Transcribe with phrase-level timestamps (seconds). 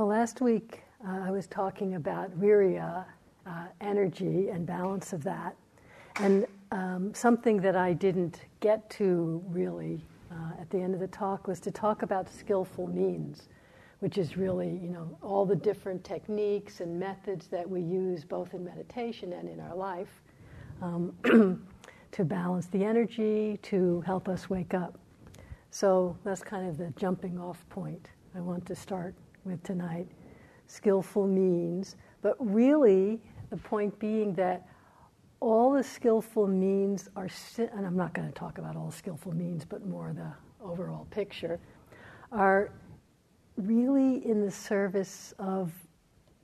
[0.00, 3.04] Well, last week uh, I was talking about virya,
[3.46, 5.54] uh, energy, and balance of that.
[6.16, 10.02] And um, something that I didn't get to really
[10.32, 13.50] uh, at the end of the talk was to talk about skillful means,
[13.98, 18.54] which is really, you know, all the different techniques and methods that we use both
[18.54, 20.22] in meditation and in our life
[20.80, 21.14] um,
[22.12, 24.98] to balance the energy, to help us wake up.
[25.70, 29.14] So that's kind of the jumping off point I want to start
[29.44, 30.06] with tonight.
[30.66, 34.66] Skillful means, but really the point being that
[35.40, 39.64] all the skillful means are, and I'm not going to talk about all skillful means,
[39.64, 40.32] but more the
[40.64, 41.58] overall picture,
[42.30, 42.70] are
[43.56, 45.72] really in the service of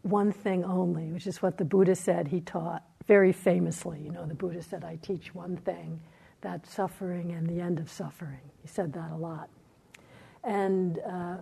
[0.02, 4.00] one thing only, which is what the Buddha said he taught very famously.
[4.00, 6.00] You know, the Buddha said, I teach one thing,
[6.40, 8.40] that suffering and the end of suffering.
[8.62, 9.48] He said that a lot.
[10.44, 11.36] And uh,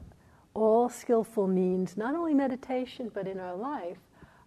[0.54, 3.98] all skillful means, not only meditation, but in our life,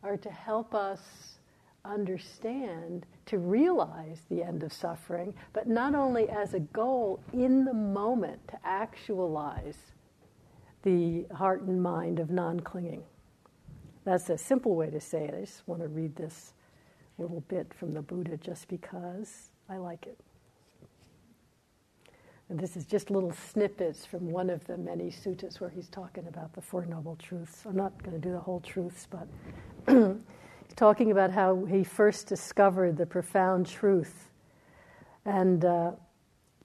[0.04, 1.38] are to help us
[1.84, 7.74] understand, to realize the end of suffering, but not only as a goal in the
[7.74, 9.78] moment to actualize
[10.84, 13.04] the heart and mind of non clinging.
[14.06, 15.34] That's a simple way to say it.
[15.36, 16.54] I just want to read this
[17.18, 20.18] little bit from the Buddha just because I like it.
[22.50, 26.28] And this is just little snippets from one of the many suttas where he's talking
[26.28, 27.64] about the Four Noble Truths.
[27.66, 29.28] I'm not going to do the whole truths, but
[29.88, 30.16] he's
[30.78, 34.32] talking about how he first discovered the profound truth
[35.26, 35.92] and uh,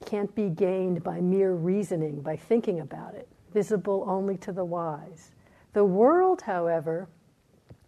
[0.05, 5.31] can't be gained by mere reasoning, by thinking about it, visible only to the wise.
[5.73, 7.09] The world, however,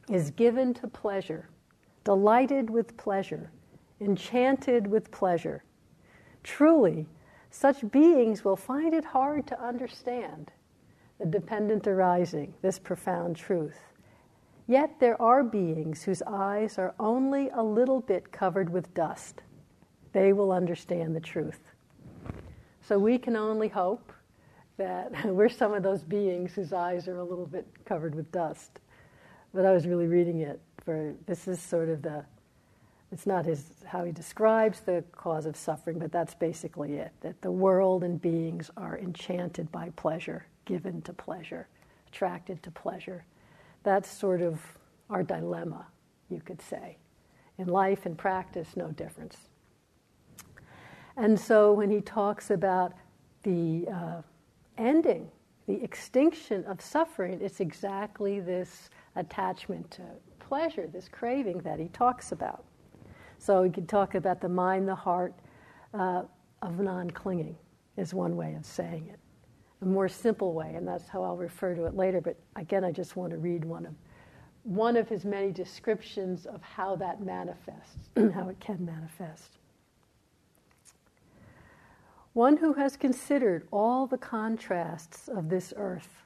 [0.09, 1.47] is given to pleasure,
[2.03, 3.51] delighted with pleasure,
[4.01, 5.63] enchanted with pleasure.
[6.44, 7.07] Truly,
[7.55, 10.51] such beings will find it hard to understand
[11.19, 13.79] the dependent arising, this profound truth.
[14.67, 19.41] Yet there are beings whose eyes are only a little bit covered with dust.
[20.11, 21.71] They will understand the truth.
[22.81, 24.11] So we can only hope
[24.75, 28.81] that we're some of those beings whose eyes are a little bit covered with dust.
[29.53, 32.25] But I was really reading it for this is sort of the
[33.15, 37.41] it's not his, how he describes the cause of suffering, but that's basically it that
[37.41, 41.69] the world and beings are enchanted by pleasure, given to pleasure,
[42.09, 43.23] attracted to pleasure.
[43.83, 44.59] That's sort of
[45.09, 45.87] our dilemma,
[46.29, 46.97] you could say.
[47.57, 49.37] In life and practice, no difference.
[51.15, 52.91] And so when he talks about
[53.43, 54.21] the uh,
[54.77, 55.31] ending,
[55.67, 60.01] the extinction of suffering, it's exactly this attachment to
[60.39, 62.65] pleasure, this craving that he talks about.
[63.45, 65.35] So we could talk about the mind, the heart
[65.94, 66.23] uh,
[66.63, 67.56] of non clinging,
[67.95, 69.19] is one way of saying it.
[69.83, 72.22] A more simple way, and that's how I'll refer to it later.
[72.22, 73.94] But again, I just want to read one of,
[74.63, 79.59] one of his many descriptions of how that manifests, how it can manifest.
[82.33, 86.23] One who has considered all the contrasts of this earth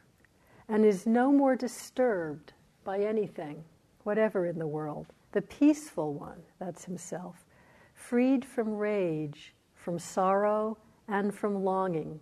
[0.70, 2.54] and is no more disturbed
[2.86, 3.62] by anything,
[4.06, 7.46] whatever in the world, the peaceful one, that's himself,
[7.94, 12.20] freed from rage, from sorrow, and from longing,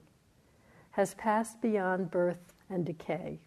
[0.92, 3.40] has passed beyond birth and decay.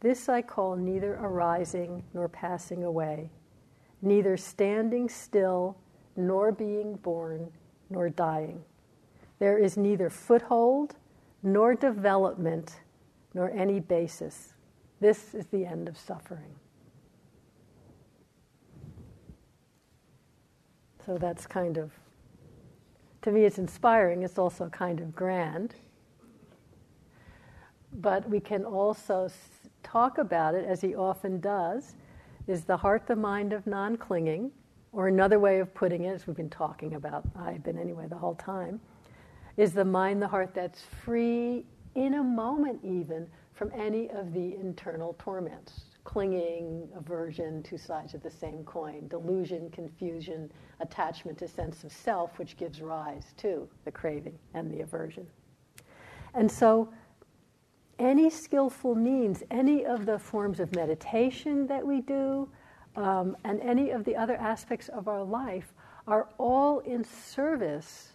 [0.00, 3.30] This I call neither arising nor passing away,
[4.02, 5.76] neither standing still
[6.16, 7.50] nor being born
[7.90, 8.62] nor dying.
[9.38, 10.96] There is neither foothold
[11.42, 12.80] nor development
[13.34, 14.54] nor any basis.
[15.00, 16.54] This is the end of suffering.
[21.08, 21.90] So that's kind of,
[23.22, 24.24] to me, it's inspiring.
[24.24, 25.74] It's also kind of grand.
[27.94, 29.30] But we can also
[29.82, 31.94] talk about it, as he often does,
[32.46, 34.50] is the heart the mind of non clinging,
[34.92, 38.18] or another way of putting it, as we've been talking about, I've been anyway the
[38.18, 38.78] whole time,
[39.56, 44.56] is the mind the heart that's free in a moment even from any of the
[44.56, 50.50] internal torments clinging, aversion, two sides of the same coin, delusion, confusion,
[50.80, 55.26] attachment to sense of self, which gives rise to the craving and the aversion.
[56.32, 56.88] And so,
[57.98, 62.48] any skillful means, any of the forms of meditation that we do,
[62.96, 65.74] um, and any of the other aspects of our life
[66.06, 68.14] are all in service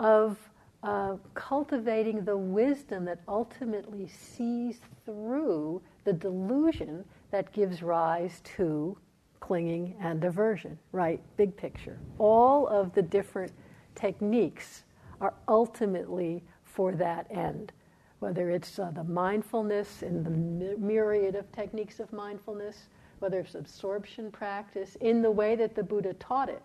[0.00, 0.36] of
[0.82, 8.96] uh, cultivating the wisdom that ultimately sees through the delusion that gives rise to
[9.40, 11.20] clinging and aversion, right?
[11.36, 11.98] Big picture.
[12.18, 13.52] All of the different
[13.94, 14.84] techniques
[15.20, 17.72] are ultimately for that end.
[18.20, 22.88] whether it's uh, the mindfulness and the myriad of techniques of mindfulness,
[23.18, 26.62] whether it's absorption practice in the way that the Buddha taught it.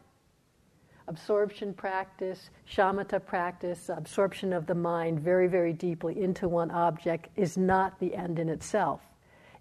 [1.10, 7.58] Absorption practice, shamatha practice, absorption of the mind very, very deeply into one object is
[7.58, 9.02] not the end in itself.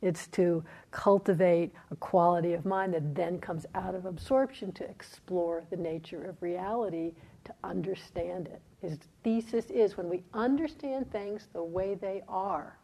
[0.03, 5.65] It's to cultivate a quality of mind that then comes out of absorption to explore
[5.71, 7.13] the nature of reality,
[7.45, 8.61] to understand it.
[8.81, 12.77] His thesis is when we understand things the way they are,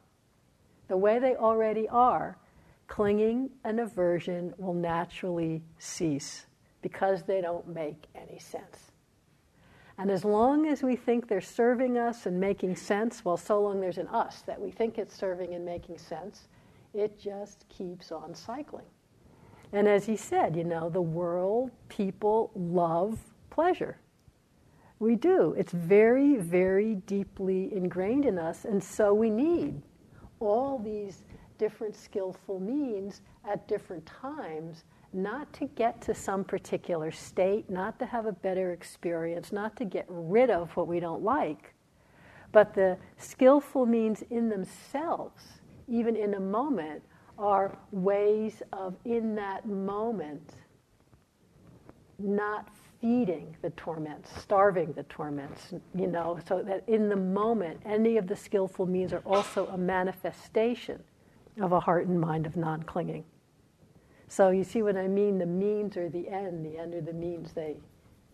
[0.87, 2.39] the way they already are,
[2.87, 6.47] clinging and aversion will naturally cease
[6.83, 8.93] because they don't make any sense.
[9.99, 13.81] And as long as we think they're serving us and making sense, well, so long
[13.81, 16.49] there's an us that we think it's serving and making sense,
[16.95, 18.87] it just keeps on cycling.
[19.73, 23.19] And as he said, you know, the world, people love
[23.51, 23.99] pleasure.
[24.99, 25.55] We do.
[25.59, 29.81] It's very, very deeply ingrained in us, and so we need
[30.41, 31.25] all these
[31.59, 38.07] different skillful means at different times, not to get to some particular state, not to
[38.07, 41.75] have a better experience, not to get rid of what we don't like,
[42.53, 47.03] but the skillful means in themselves, even in a moment,
[47.39, 50.55] are ways of, in that moment,
[52.19, 52.69] not
[53.01, 58.29] feeding the torments, starving the torments, you know, so that in the moment, any of
[58.29, 61.03] the skillful means are also a manifestation
[61.61, 63.25] of a heart and mind of non clinging.
[64.33, 65.37] So you see what I mean?
[65.37, 67.53] The means are the end, the end are the means.
[67.53, 67.77] They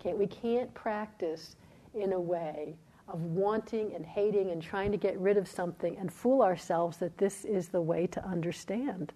[0.00, 1.56] can't, we can't practice
[1.93, 2.77] in a way
[3.09, 7.19] of wanting and hating and trying to get rid of something and fool ourselves that
[7.19, 9.12] this is the way to understand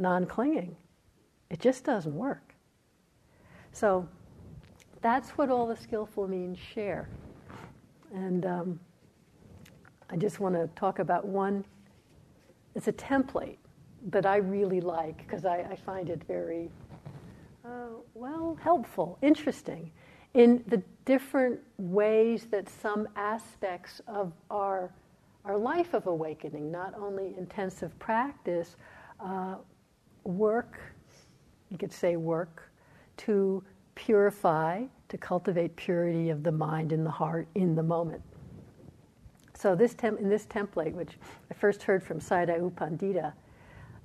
[0.00, 0.74] non clinging.
[1.48, 2.56] It just doesn't work.
[3.70, 4.08] So
[5.02, 7.08] that's what all the skillful means share.
[8.12, 8.80] And um,
[10.10, 11.64] I just want to talk about one.
[12.74, 13.58] It's a template
[14.10, 16.70] that I really like because I, I, find it very,
[17.64, 19.90] uh, well, helpful, interesting
[20.34, 24.90] in the different ways that some aspects of our,
[25.44, 28.76] our life of awakening, not only intensive practice,
[29.18, 29.56] uh,
[30.24, 30.78] work,
[31.70, 32.70] you could say work,
[33.16, 33.64] to
[33.94, 38.22] purify to cultivate purity of the mind and the heart in the moment.
[39.54, 41.18] So this tem- in this template, which
[41.50, 43.32] I first heard from Sayadaw U Pandita,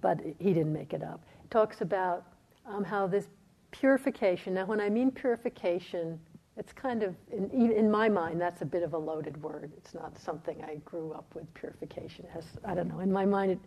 [0.01, 2.25] but he didn't make it up, talks about
[2.65, 3.27] um, how this
[3.71, 4.53] purification.
[4.53, 6.19] Now, when I mean purification,
[6.57, 9.71] it's kind of in, in, my mind that's a bit of a loaded word.
[9.77, 11.51] It's not something I grew up with.
[11.53, 12.99] Purification has I don't know.
[12.99, 13.59] In my mind, it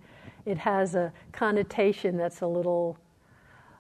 [0.46, 2.98] it has a connotation that's a little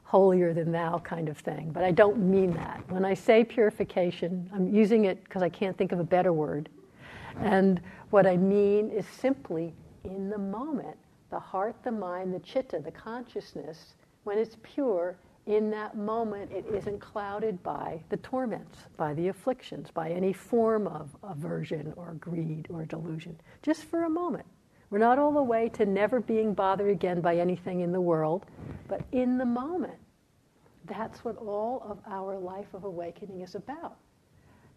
[0.04, 1.70] holier than thou kind of thing.
[1.70, 2.82] But I don't mean that.
[2.88, 6.68] When I say purification, I'm using it because I can't think of a better word.
[7.40, 7.80] And
[8.10, 9.74] what I mean is simply
[10.04, 10.96] in the moment,
[11.34, 15.16] the heart, the mind, the chitta, the consciousness, when it's pure,
[15.46, 20.86] in that moment it isn't clouded by the torments, by the afflictions, by any form
[20.86, 23.36] of aversion or greed or delusion.
[23.64, 24.46] Just for a moment.
[24.90, 28.46] We're not all the way to never being bothered again by anything in the world,
[28.86, 29.98] but in the moment.
[30.84, 33.96] That's what all of our life of awakening is about.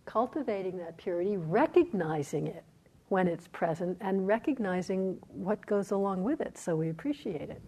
[0.05, 2.63] Cultivating that purity, recognizing it
[3.09, 7.61] when it's present, and recognizing what goes along with it so we appreciate it.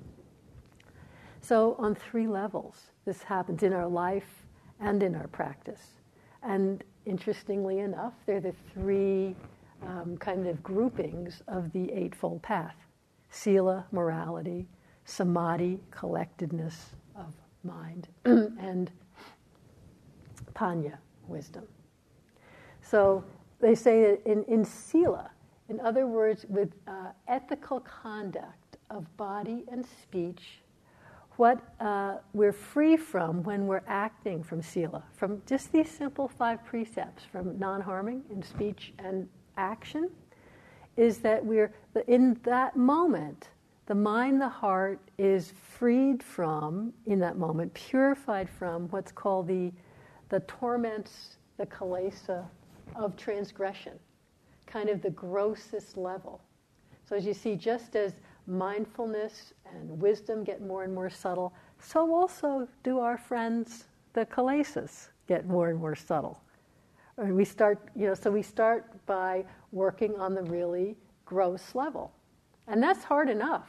[1.41, 4.46] So, on three levels, this happens in our life
[4.79, 5.93] and in our practice.
[6.43, 9.36] And interestingly enough, they're the three
[9.86, 12.75] um, kind of groupings of the Eightfold Path
[13.31, 14.67] Sila, morality,
[15.05, 18.91] Samadhi, collectedness, of mind, and
[20.53, 21.63] panya, wisdom.
[22.81, 23.24] So
[23.59, 25.31] they say in, in sila,
[25.69, 30.61] in other words, with uh, ethical conduct of body and speech,
[31.37, 36.63] what uh, we're free from when we're acting from sila, from just these simple five
[36.65, 40.09] precepts, from non harming in speech and action,
[40.97, 41.71] is that we're
[42.07, 43.49] in that moment
[43.89, 49.71] the mind, the heart is freed from, in that moment, purified from what's called the,
[50.29, 52.45] the torments, the kilesa
[52.96, 53.93] of transgression,
[54.65, 56.41] kind of the grossest level.
[57.08, 58.13] So, as you see, just as
[58.48, 65.10] mindfulness and wisdom get more and more subtle, so also do our friends, the kilesas,
[65.27, 66.41] get more and more subtle.
[67.17, 72.12] And we start, you know, so we start by working on the really gross level.
[72.67, 73.67] And that's hard enough.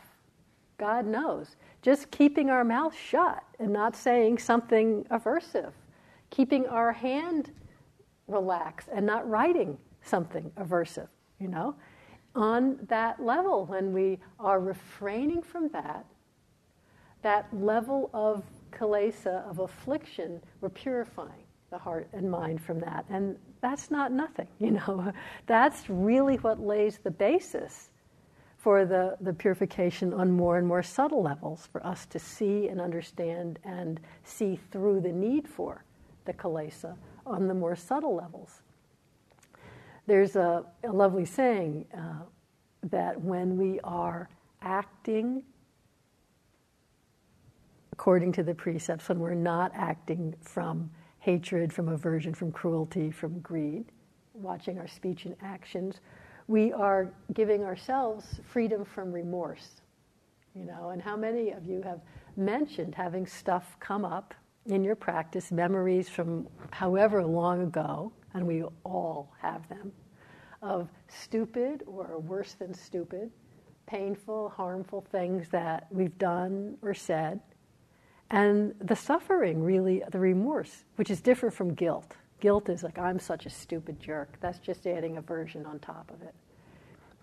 [0.79, 1.57] God knows.
[1.83, 5.73] Just keeping our mouth shut and not saying something aversive,
[6.31, 7.50] keeping our hand
[8.30, 11.08] relaxed and not writing something aversive,
[11.38, 11.75] you know.
[12.34, 16.06] on that level, when we are refraining from that,
[17.22, 23.04] that level of kilesa, of affliction, we're purifying the heart and mind from that.
[23.10, 25.12] And that's not nothing, you know.
[25.46, 27.90] That's really what lays the basis
[28.56, 32.80] for the, the purification on more and more subtle levels, for us to see and
[32.80, 35.82] understand and see through the need for
[36.26, 36.94] the kilesa
[37.27, 38.62] on the more subtle levels.
[40.07, 42.25] There's a, a lovely saying uh,
[42.85, 44.29] that when we are
[44.62, 45.43] acting
[48.00, 53.39] according to the precepts, when we're not acting from hatred, from aversion, from cruelty, from
[53.41, 53.85] greed,
[54.33, 56.00] watching our speech and actions,
[56.49, 59.83] we are giving ourselves freedom from remorse.
[60.55, 62.00] You know, and how many of you have
[62.39, 64.33] mentioned having stuff come up
[64.67, 69.93] in your practice, memories from however long ago, and we all have them,
[70.62, 73.31] of stupid or worse than stupid,
[73.87, 77.40] painful, harmful things that we've done or said,
[78.31, 82.14] and the suffering, really, the remorse, which is different from guilt.
[82.38, 84.37] Guilt is like, I'm such a stupid jerk.
[84.40, 86.35] That's just adding aversion on top of it.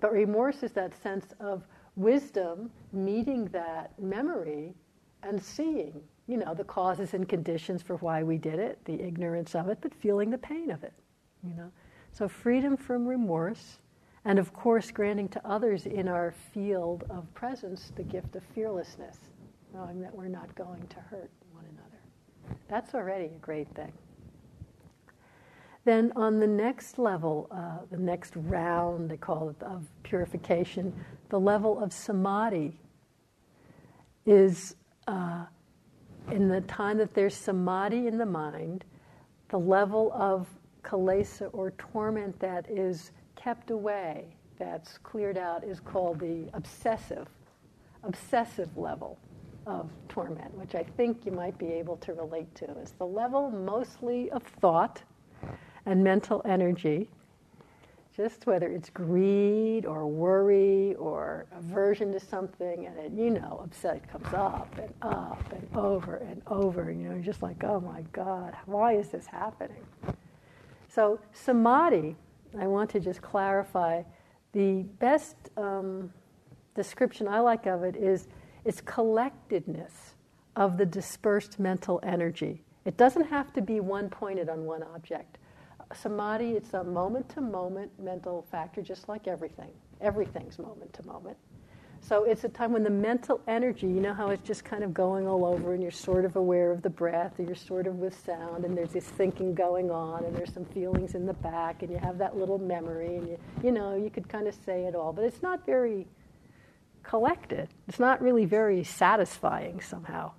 [0.02, 1.64] But remorse is that sense of
[1.96, 4.76] wisdom meeting that memory
[5.24, 9.56] and seeing, you know, the causes and conditions for why we did it, the ignorance
[9.56, 10.94] of it, but feeling the pain of it,
[11.44, 11.72] you know.
[12.12, 13.80] So freedom from remorse,
[14.26, 19.18] and of course, granting to others in our field of presence the gift of fearlessness
[19.74, 22.60] knowing that we're not going to hurt one another.
[22.68, 23.92] That's already a great thing.
[25.86, 30.94] Then, on the next level, uh, the next round, they call it, of purification,
[31.30, 32.78] the level of samadhi
[34.26, 34.76] is
[35.08, 35.46] uh,
[36.32, 38.84] in the time that there's samadhi in the mind,
[39.50, 40.48] the level of
[40.84, 44.26] kilesa or torment that is kept away,
[44.58, 47.28] that's cleared out, is called the obsessive,
[48.04, 49.18] obsessive level
[49.66, 53.52] of torment, which I think you might be able to relate to, is the level
[53.52, 55.02] mostly of thought
[55.86, 57.10] and mental energy,
[58.18, 64.12] just whether it's greed or worry or aversion to something, and it, you know, upset
[64.12, 66.92] comes up and up and over and over.
[66.92, 69.86] You know, you're just like, oh my God, why is this happening?
[70.90, 72.16] So, samadhi,
[72.60, 74.02] I want to just clarify
[74.52, 76.12] the best um,
[76.76, 78.28] description I like of it is
[78.66, 80.16] it's collectedness
[80.56, 82.64] of the dispersed mental energy.
[82.84, 85.38] It doesn't have to be one pointed on one object.
[85.94, 89.72] Samadhi, it's a moment to moment mental factor, just like everything.
[90.02, 91.38] Everything's moment to moment.
[92.02, 94.94] So it's a time when the mental energy, you know how it's just kind of
[94.94, 97.96] going all over and you're sort of aware of the breath and you're sort of
[97.96, 101.82] with sound and there's this thinking going on and there's some feelings in the back
[101.82, 104.84] and you have that little memory and you, you know, you could kind of say
[104.84, 106.08] it all, but it's not very
[107.04, 107.70] collected.
[107.88, 110.32] It's not really very satisfying somehow.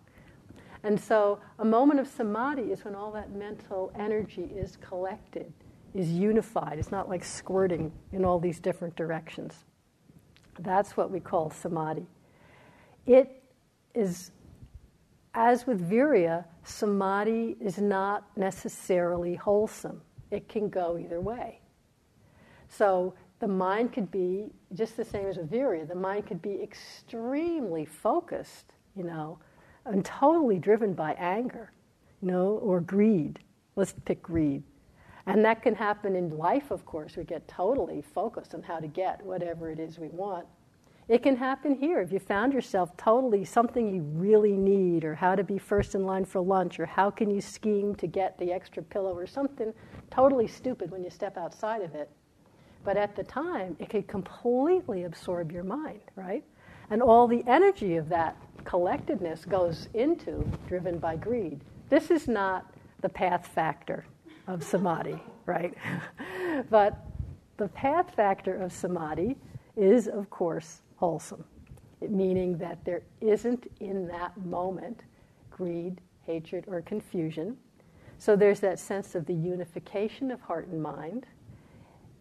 [0.88, 5.52] And so a moment of samadhi is when all that mental energy is collected,
[5.92, 6.78] is unified.
[6.78, 9.66] It's not like squirting in all these different directions.
[10.58, 12.06] That's what we call samadhi.
[13.04, 13.42] It
[13.94, 14.30] is,
[15.34, 20.00] as with virya, samadhi is not necessarily wholesome.
[20.30, 21.60] It can go either way.
[22.66, 25.86] So the mind could be just the same as with virya.
[25.86, 29.38] The mind could be extremely focused, you know,
[29.84, 31.72] and totally driven by anger,
[32.20, 33.38] you know, or greed.
[33.76, 34.62] Let's pick greed.
[35.26, 37.16] And that can happen in life, of course.
[37.16, 40.46] We get totally focused on how to get whatever it is we want.
[41.08, 42.00] It can happen here.
[42.00, 46.04] If you found yourself totally something you really need, or how to be first in
[46.04, 49.72] line for lunch, or how can you scheme to get the extra pillow, or something
[50.10, 52.10] totally stupid when you step outside of it,
[52.84, 56.44] but at the time, it could completely absorb your mind, right?
[56.90, 61.60] And all the energy of that collectedness goes into, driven by greed.
[61.88, 64.04] This is not the path factor
[64.46, 65.74] of samadhi, right?
[66.70, 67.06] but
[67.56, 69.36] the path factor of samadhi
[69.76, 71.44] is, of course, wholesome,
[72.08, 75.02] meaning that there isn't in that moment
[75.50, 77.56] greed, hatred, or confusion.
[78.18, 81.26] So there's that sense of the unification of heart and mind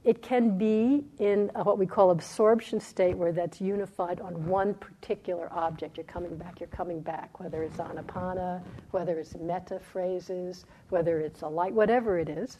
[0.08, 5.52] it can be in what we call absorption state, where that's unified on one particular
[5.52, 5.98] object.
[5.98, 11.42] You're coming back, you're coming back, whether it's anapana, whether it's metta phrases, whether it's
[11.42, 12.60] a light, whatever it is.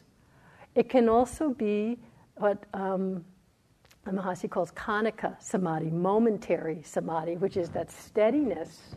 [0.74, 1.98] It can also be
[2.34, 3.24] what um,
[4.06, 8.94] Mahasi calls khanika samadhi, momentary samadhi, which is that steadiness,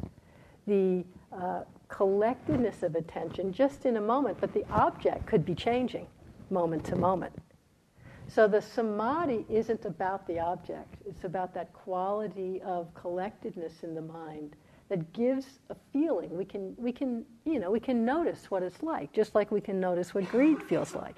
[0.67, 6.05] the uh, collectedness of attention just in a moment, but the object could be changing
[6.49, 7.31] moment to moment.
[8.33, 14.01] So the samadhi isn't about the object, it's about that quality of collectedness in the
[14.01, 14.55] mind
[14.87, 16.37] that gives a feeling.
[16.37, 19.59] We can, we can, you know, we can notice what it's like, just like we
[19.59, 21.17] can notice what greed feels like.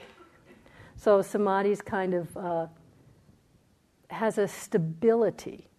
[0.95, 2.67] So samadhi's kind of uh,
[4.09, 5.69] has a stability,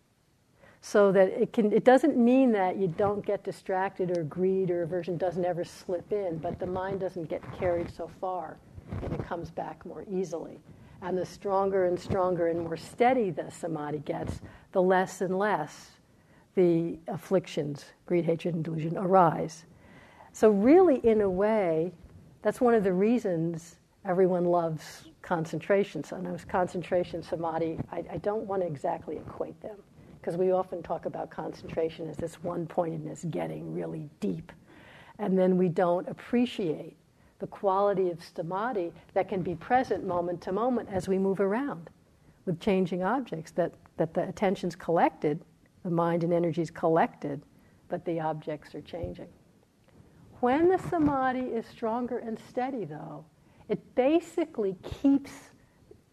[0.83, 1.73] so that it can.
[1.73, 6.13] It doesn't mean that you don't get distracted or greed or aversion doesn't ever slip
[6.13, 8.57] in, but the mind doesn't get carried so far,
[9.03, 10.61] and it comes back more easily.
[11.05, 14.41] And the stronger and stronger and more steady the samadhi gets,
[14.73, 15.91] the less and less
[16.55, 19.67] the afflictions, greed, hatred, and delusion, arise.
[20.33, 21.93] So, really, in a way,
[22.41, 26.03] that's one of the reasons everyone loves concentration.
[26.03, 29.77] So, I concentration, samadhi, I, I don't want to exactly equate them
[30.21, 34.53] because we often talk about concentration as this one pointedness getting really deep.
[35.19, 36.97] And then we don't appreciate
[37.39, 41.91] the quality of samadhi that can be present moment to moment as we move around
[42.47, 45.41] with changing objects, that, that the attention's collected
[45.85, 47.43] the mind and energy is collected,
[47.89, 49.29] but the objects are changing.
[50.41, 53.25] When the samadhi is stronger and steady, though,
[53.69, 55.31] it basically keeps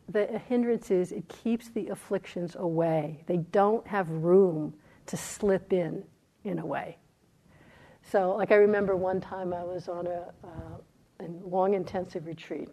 [0.09, 3.23] the hindrances, it keeps the afflictions away.
[3.27, 4.73] They don't have room
[5.05, 6.03] to slip in,
[6.43, 6.97] in a way.
[8.03, 10.77] So, like I remember one time I was on a, uh,
[11.21, 12.69] a long intensive retreat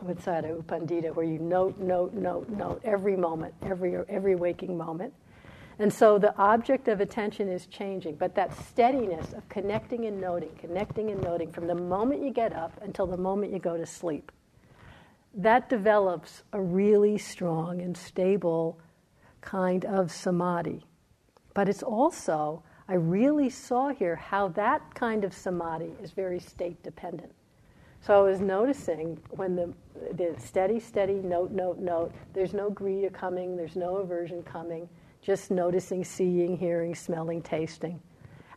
[0.00, 4.76] with Sayadaw U Pandita where you note, note, note, note every moment, every, every waking
[4.76, 5.12] moment.
[5.78, 10.50] And so the object of attention is changing, but that steadiness of connecting and noting,
[10.58, 13.86] connecting and noting from the moment you get up until the moment you go to
[13.86, 14.30] sleep,
[15.34, 18.78] that develops a really strong and stable
[19.40, 20.84] kind of samadhi.
[21.54, 26.82] But it's also, I really saw here how that kind of samadhi is very state
[26.82, 27.32] dependent.
[28.02, 29.72] So I was noticing when the,
[30.14, 34.88] the steady, steady note, note, note, there's no greed coming, there's no aversion coming
[35.22, 38.00] just noticing, seeing, hearing, smelling, tasting.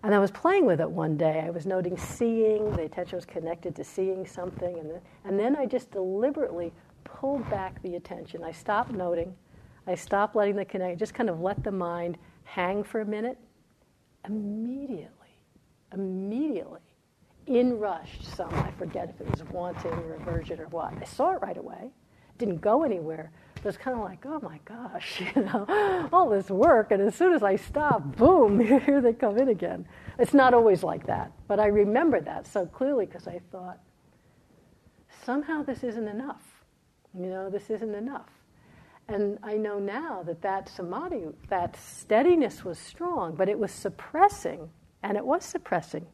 [0.03, 1.43] And I was playing with it one day.
[1.45, 4.91] I was noting seeing, the attention was connected to seeing something, and,
[5.23, 8.43] and then I just deliberately pulled back the attention.
[8.43, 9.35] I stopped noting,
[9.87, 13.37] I stopped letting the connect, just kind of let the mind hang for a minute.
[14.27, 15.09] Immediately,
[15.93, 16.79] immediately,
[17.47, 20.93] in rushed some, I forget if it was wanting or aversion or what.
[20.99, 21.91] I saw it right away,
[22.37, 26.49] didn't go anywhere, it was kind of like, oh my gosh, you know, all this
[26.49, 29.87] work, and as soon as I stop, boom, here they come in again.
[30.17, 33.79] It's not always like that, but I remember that so clearly because I thought,
[35.23, 36.43] somehow this isn't enough.
[37.13, 38.29] You know, this isn't enough.
[39.07, 44.69] And I know now that that samadhi, that steadiness was strong, but it was suppressing,
[45.03, 46.07] and it was suppressing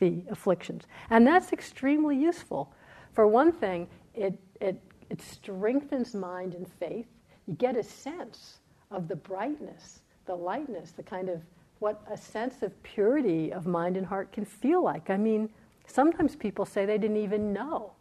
[0.00, 0.84] the afflictions.
[1.10, 2.72] And that's extremely useful.
[3.12, 7.06] For one thing, it, it it strengthens mind and faith.
[7.46, 8.60] You get a sense
[8.92, 11.42] of the brightness, the lightness, the kind of
[11.80, 15.10] what a sense of purity of mind and heart can feel like.
[15.10, 15.50] I mean,
[15.86, 17.92] sometimes people say they didn't even know.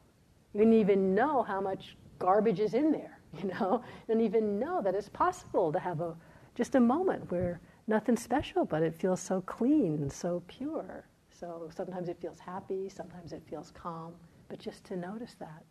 [0.53, 3.83] You didn't even know how much garbage is in there, you know?
[4.07, 6.15] Didn't even know that it's possible to have a
[6.55, 11.05] just a moment where nothing special, but it feels so clean and so pure.
[11.39, 14.13] So sometimes it feels happy, sometimes it feels calm,
[14.49, 15.63] but just to notice that.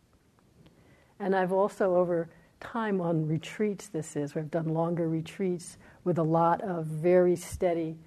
[1.19, 2.29] And I've also, over
[2.59, 7.35] time on retreats, this is, where I've done longer retreats with a lot of very
[7.35, 7.97] steady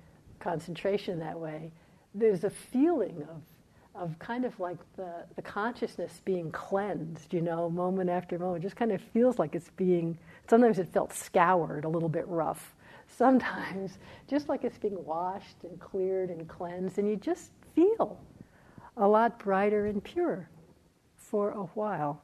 [0.41, 1.71] concentration that way,
[2.15, 3.43] there's a feeling of,
[3.95, 8.65] of kind of like the, the consciousness being cleansed, you know, moment after moment.
[8.65, 10.19] It just kind of feels like it's being,
[10.51, 12.75] sometimes it felt scoured, a little bit rough.
[13.17, 13.99] Sometimes
[14.29, 18.21] just like it's being washed and cleared and cleansed, and you just feel
[18.97, 20.49] a lot brighter and purer
[21.17, 22.23] for a while.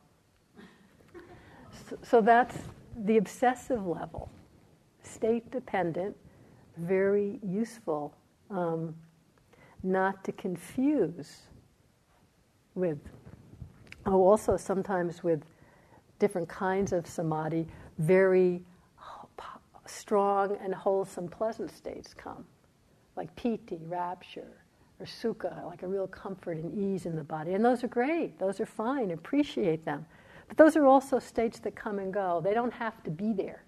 [2.02, 2.56] So that's
[3.04, 4.30] the obsessive level,
[5.02, 6.14] state dependent,
[6.76, 8.14] very useful,
[8.50, 8.94] um,
[9.82, 11.42] not to confuse
[12.74, 12.98] with,
[14.06, 15.42] oh, also sometimes with
[16.18, 17.66] different kinds of samadhi,
[17.98, 18.62] very
[19.88, 22.44] strong and wholesome, pleasant states come,
[23.16, 24.64] like piti, rapture,
[25.00, 27.54] or sukha, like a real comfort and ease in the body.
[27.54, 30.06] And those are great, those are fine, appreciate them.
[30.48, 32.40] But those are also states that come and go.
[32.42, 33.64] They don't have to be there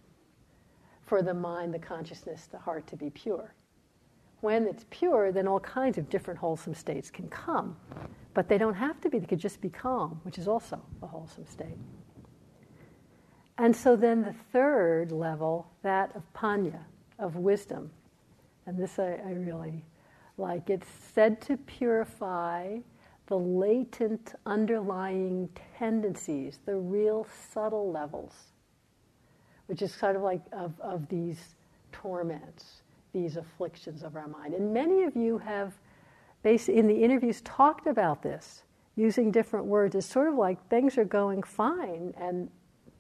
[1.07, 3.55] for the mind, the consciousness, the heart to be pure.
[4.41, 7.77] When it's pure, then all kinds of different wholesome states can come.
[8.33, 11.07] But they don't have to be, they could just be calm, which is also a
[11.07, 11.77] wholesome state.
[13.61, 16.81] And so then the third level, that of panya,
[17.19, 17.91] of wisdom,
[18.65, 19.85] and this I, I really
[20.39, 22.79] like, it's said to purify
[23.27, 28.33] the latent underlying tendencies, the real subtle levels,
[29.67, 31.57] which is sort of like of, of these
[31.93, 32.81] torments,
[33.13, 34.55] these afflictions of our mind.
[34.55, 35.75] And many of you have,
[36.45, 38.63] in the interviews, talked about this
[38.97, 39.95] using different words.
[39.95, 42.49] It's sort of like things are going fine, and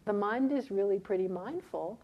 [0.04, 1.98] the mind is really pretty mindful,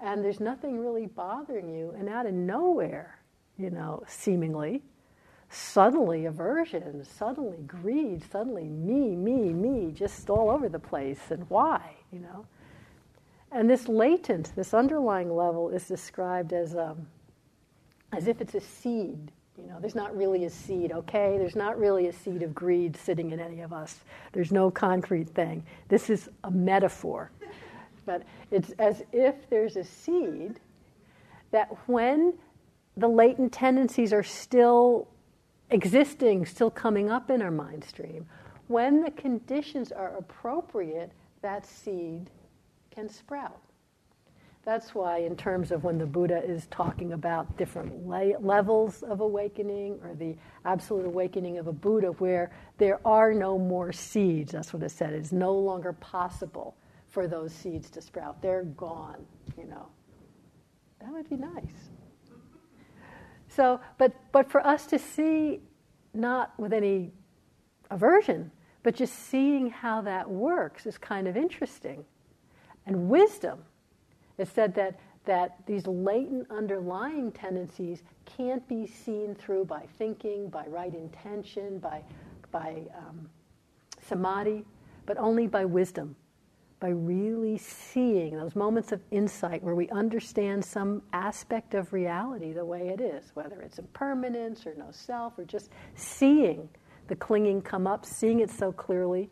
[0.00, 3.18] and there's nothing really bothering you, and out of nowhere,
[3.58, 4.82] you know, seemingly,
[5.50, 11.20] suddenly aversion, suddenly greed, suddenly me, me, me, just all over the place.
[11.30, 12.46] And why, you know?
[13.52, 17.06] And this latent, this underlying level is described as, um,
[18.12, 19.30] as if it's a seed.
[19.58, 21.36] You know, there's not really a seed, okay?
[21.38, 24.00] There's not really a seed of greed sitting in any of us.
[24.32, 25.64] There's no concrete thing.
[25.88, 27.30] This is a metaphor.
[28.04, 30.58] But it's as if there's a seed
[31.52, 32.34] that when
[32.96, 35.06] the latent tendencies are still
[35.70, 38.26] existing, still coming up in our mind stream,
[38.66, 41.12] when the conditions are appropriate,
[41.42, 42.28] that seed
[42.90, 43.60] can sprout.
[44.64, 49.20] That's why, in terms of when the Buddha is talking about different la- levels of
[49.20, 54.72] awakening or the absolute awakening of a Buddha, where there are no more seeds, that's
[54.72, 55.14] what it said.
[55.14, 56.76] It's no longer possible
[57.08, 58.40] for those seeds to sprout.
[58.40, 59.26] They're gone,
[59.58, 59.88] you know.
[61.00, 61.90] That would be nice.
[63.48, 65.60] So, but, but for us to see,
[66.14, 67.10] not with any
[67.90, 68.52] aversion,
[68.84, 72.04] but just seeing how that works is kind of interesting.
[72.86, 73.64] And wisdom,
[74.38, 80.66] it said that, that these latent underlying tendencies can't be seen through by thinking, by
[80.66, 82.02] right intention, by,
[82.50, 83.28] by um,
[84.00, 84.64] samadhi,
[85.06, 86.16] but only by wisdom
[86.82, 92.64] by really seeing those moments of insight where we understand some aspect of reality the
[92.64, 96.68] way it is, whether it's impermanence or no self, or just seeing
[97.06, 99.30] the clinging come up, seeing it so clearly,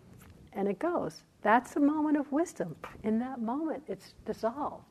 [0.52, 1.24] and it goes.
[1.42, 2.76] That's a moment of wisdom.
[3.02, 4.89] In that moment, it's dissolved.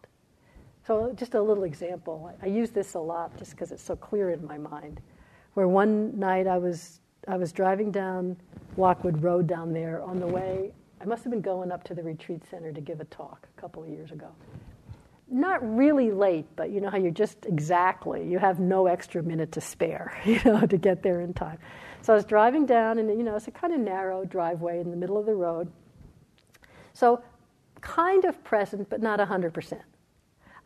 [0.89, 2.33] So, just a little example.
[2.41, 5.01] I use this a lot just because it's so clear in my mind.
[5.53, 8.35] Where one night I was I was driving down
[8.75, 12.01] Lockwood Road down there on the way I must have been going up to the
[12.01, 14.29] retreat center to give a talk a couple of years ago.
[15.29, 19.51] Not really late, but you know how you're just exactly, you have no extra minute
[19.51, 21.59] to spare, you know, to get there in time.
[22.01, 24.89] So I was driving down, and you know, it's a kind of narrow driveway in
[24.89, 25.71] the middle of the road.
[26.93, 27.21] So
[27.79, 29.81] kind of present, but not 100%.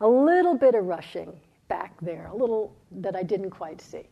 [0.04, 1.32] A little bit of rushing
[1.68, 4.06] back there, a little that I didn't quite see.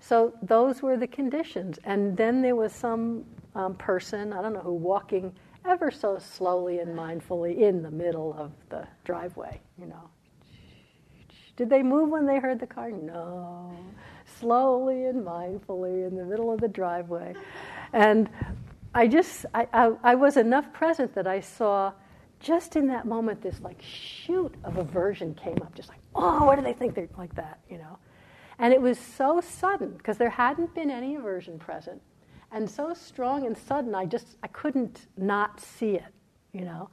[0.00, 1.78] So those were the conditions.
[1.84, 5.32] And then there was some um, person, I don't know who, walking
[5.64, 10.10] ever so slowly and mindfully in the middle of the driveway, you know.
[11.54, 12.90] Did they move when they heard the car?
[12.90, 13.72] No.
[14.40, 17.34] Slowly and mindfully in the middle of the driveway.
[17.92, 18.28] And
[18.96, 21.92] I just, I, I, I was enough present that I saw
[22.40, 26.56] just in that moment this like shoot of aversion came up, just like, oh, what
[26.56, 27.98] do they think they're like that, you know?
[28.58, 32.00] And it was so sudden because there hadn't been any aversion present
[32.52, 36.12] and so strong and sudden i just i couldn't not see it
[36.52, 36.88] you know?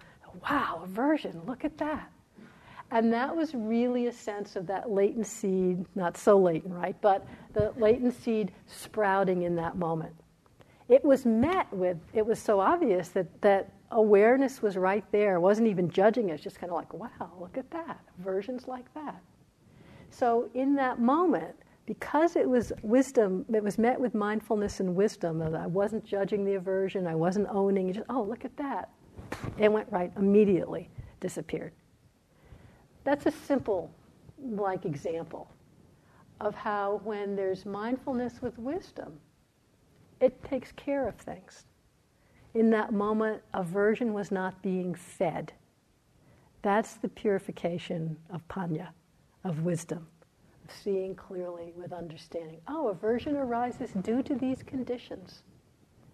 [0.50, 2.12] Wow aversion look at that.
[2.92, 7.26] And that was really a sense of that latent seed not so latent right but
[7.54, 10.14] the latent seed sprouting in that moment
[10.90, 15.40] it was met with it was so obvious that that awareness was right there.
[15.40, 16.30] Wasn't even judging.
[16.30, 18.00] It just kind of like wow look at that.
[18.20, 19.22] Versions like that.
[20.10, 25.40] So in that moment because it was wisdom, it was met with mindfulness and wisdom,
[25.40, 28.90] that I wasn't judging the aversion, I wasn't owning, just, oh, look at that.
[29.58, 31.74] It went right, immediately disappeared.
[33.04, 33.94] That's a simple,
[34.42, 35.50] like, example
[36.40, 39.20] of how when there's mindfulness with wisdom,
[40.24, 41.66] it takes care of things.
[42.54, 45.54] In that moment, aversion was not being fed.
[46.62, 48.90] That's the purification of panya,
[49.44, 50.08] of wisdom
[50.64, 52.60] of seeing clearly with understanding.
[52.68, 55.44] Oh, aversion arises due to these conditions.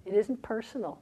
[0.06, 1.02] It isn't personal.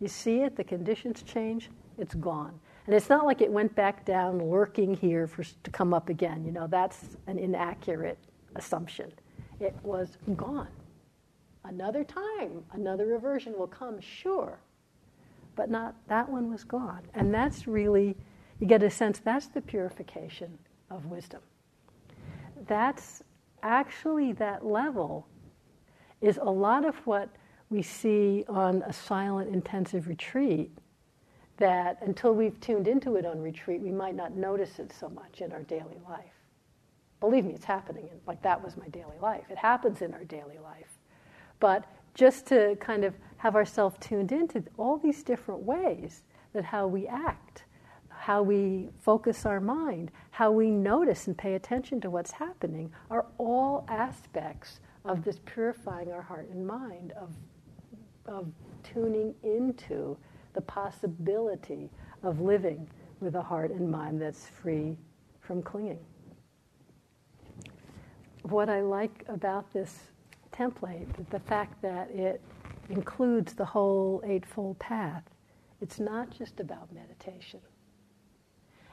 [0.00, 2.58] You see it, the conditions change, it's gone.
[2.86, 6.44] And it's not like it went back down lurking here for, to come up again.
[6.44, 8.18] You know, that's an inaccurate
[8.56, 9.12] assumption.
[9.60, 10.68] It was gone.
[11.64, 14.58] Another time, another reversion will come, sure.
[15.54, 17.02] But not that one was gone.
[17.14, 18.16] And that's really,
[18.60, 20.58] you get a sense that's the purification
[20.90, 21.40] of wisdom
[22.66, 23.22] that's
[23.62, 25.26] actually that level
[26.20, 27.28] is a lot of what
[27.70, 30.70] we see on a silent intensive retreat
[31.58, 35.40] that until we've tuned into it on retreat we might not notice it so much
[35.40, 36.34] in our daily life
[37.20, 40.58] believe me it's happening like that was my daily life it happens in our daily
[40.62, 40.91] life
[41.62, 46.88] but just to kind of have ourselves tuned into all these different ways that how
[46.88, 47.62] we act,
[48.08, 53.26] how we focus our mind, how we notice and pay attention to what's happening are
[53.38, 57.30] all aspects of this purifying our heart and mind, of,
[58.26, 58.48] of
[58.82, 60.16] tuning into
[60.54, 61.88] the possibility
[62.24, 62.88] of living
[63.20, 64.96] with a heart and mind that's free
[65.40, 66.00] from clinging.
[68.42, 70.11] What I like about this
[70.52, 72.40] template, the fact that it
[72.88, 75.24] includes the whole Eightfold Path,
[75.80, 77.60] it's not just about meditation.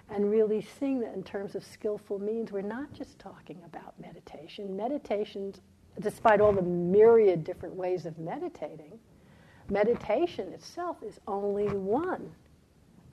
[0.09, 4.75] And really seeing that in terms of skillful means, we're not just talking about meditation.
[4.75, 5.61] Meditation's,
[5.99, 8.97] despite all the myriad different ways of meditating,
[9.69, 12.31] meditation itself is only one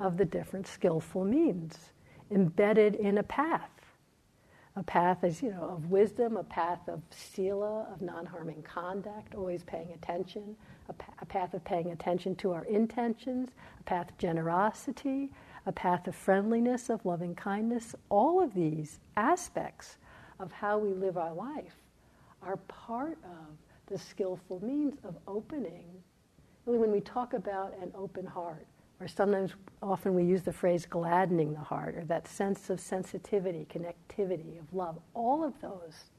[0.01, 1.93] of the different skillful means
[2.31, 3.76] embedded in a path.
[4.79, 9.63] A path is, you know, of wisdom, a path of sila, of non-harming conduct, always
[9.65, 10.55] paying attention,
[10.91, 13.49] a, pa- a path of paying attention to our intentions,
[13.81, 15.31] a path of generosity,
[15.65, 17.95] a path of friendliness, of loving kindness.
[18.11, 19.97] All of these aspects
[20.39, 21.77] of how we live our life
[22.43, 25.87] are part of the skillful means of opening.
[26.67, 28.67] When we talk about an open heart,
[29.01, 33.67] or sometimes often we use the phrase gladdening the heart or that sense of sensitivity,
[33.71, 34.99] connectivity, of love.
[35.15, 36.11] All of those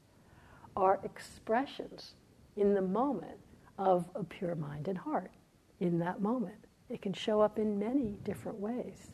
[0.76, 2.14] are expressions
[2.56, 3.38] in the moment
[3.78, 5.32] of a pure mind and heart
[5.80, 6.66] in that moment.
[6.88, 9.12] It can show up in many different ways.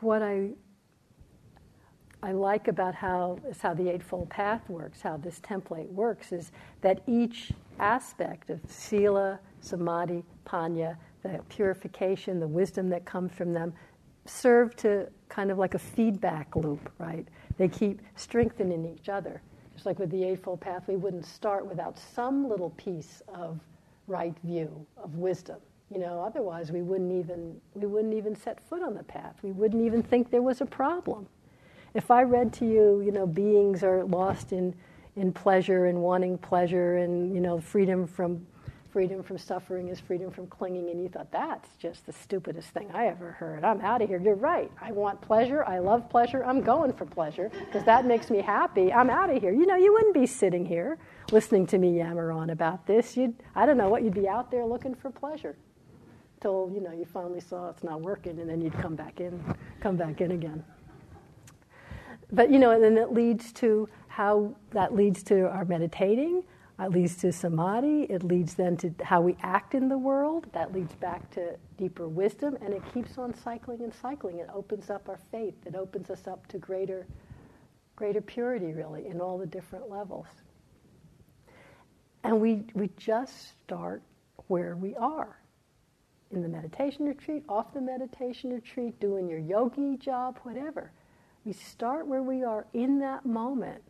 [0.00, 0.50] What I
[2.24, 6.52] I like about how is how the Eightfold Path works, how this template works, is
[6.80, 7.50] that each
[7.80, 13.72] aspect of sila, samadhi, panya, the purification, the wisdom that comes from them,
[14.26, 17.26] serve to kind of like a feedback loop, right?
[17.56, 19.42] They keep strengthening each other.
[19.74, 23.58] Just like with the Eightfold Path, we wouldn't start without some little piece of
[24.06, 25.58] right view, of wisdom.
[25.90, 29.36] You know, otherwise we wouldn't even we wouldn't even set foot on the path.
[29.42, 31.26] We wouldn't even think there was a problem.
[31.94, 34.74] If I read to you, you know, beings are lost in
[35.16, 38.46] in pleasure and wanting pleasure and you know freedom from
[38.92, 42.90] freedom from suffering is freedom from clinging, and you thought, that's just the stupidest thing
[42.92, 43.64] I ever heard.
[43.64, 44.20] I'm out of here.
[44.20, 44.70] You're right.
[44.80, 45.64] I want pleasure.
[45.64, 46.44] I love pleasure.
[46.44, 48.92] I'm going for pleasure because that makes me happy.
[48.92, 49.52] I'm out of here.
[49.52, 50.98] You know, you wouldn't be sitting here
[51.30, 53.16] listening to me yammer on about this.
[53.16, 55.56] You'd, I don't know what, you'd be out there looking for pleasure
[56.40, 59.42] till, you know, you finally saw it's not working, and then you'd come back in,
[59.80, 60.62] come back in again.
[62.30, 66.42] But, you know, and then it leads to how that leads to our meditating
[66.86, 68.04] it leads to samadhi.
[68.04, 70.46] It leads then to how we act in the world.
[70.52, 74.38] That leads back to deeper wisdom, and it keeps on cycling and cycling.
[74.38, 75.54] It opens up our faith.
[75.66, 77.06] It opens us up to greater,
[77.94, 80.26] greater purity, really, in all the different levels.
[82.24, 84.02] And we, we just start
[84.48, 85.38] where we are.
[86.30, 90.92] In the meditation retreat, off the meditation retreat, doing your yogi job, whatever.
[91.44, 93.82] We start where we are in that moment.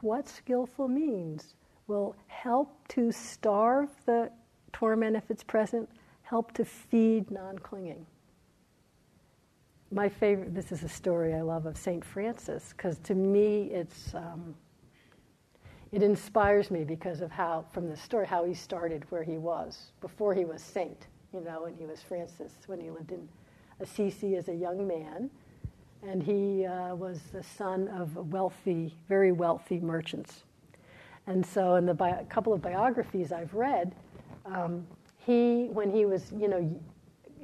[0.00, 1.54] What skillful means
[1.86, 4.30] will help to starve the
[4.72, 5.88] torment if it's present,
[6.22, 8.04] help to feed non clinging.
[9.92, 12.04] My favorite, this is a story I love of St.
[12.04, 14.54] Francis, because to me it's, um,
[15.92, 19.92] it inspires me because of how, from the story, how he started where he was
[20.00, 23.28] before he was saint, you know, when he was Francis, when he lived in
[23.78, 25.30] Assisi as a young man.
[26.02, 30.42] And he uh, was the son of wealthy, very wealthy merchants.
[31.26, 33.94] And so, in the bi- a couple of biographies I've read,
[34.44, 34.86] um,
[35.16, 36.80] he, when he was, you know,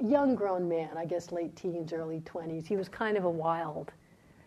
[0.01, 3.91] young grown man, I guess late teens, early 20s, he was kind of a wild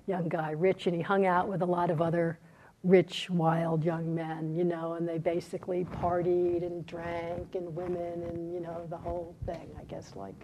[0.06, 2.38] young guy, rich, and he hung out with a lot of other
[2.84, 8.54] rich, wild young men, you know, and they basically partied and drank and women and,
[8.54, 10.34] you know, the whole thing, I guess, like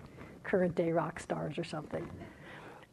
[0.43, 2.09] current day rock stars or something.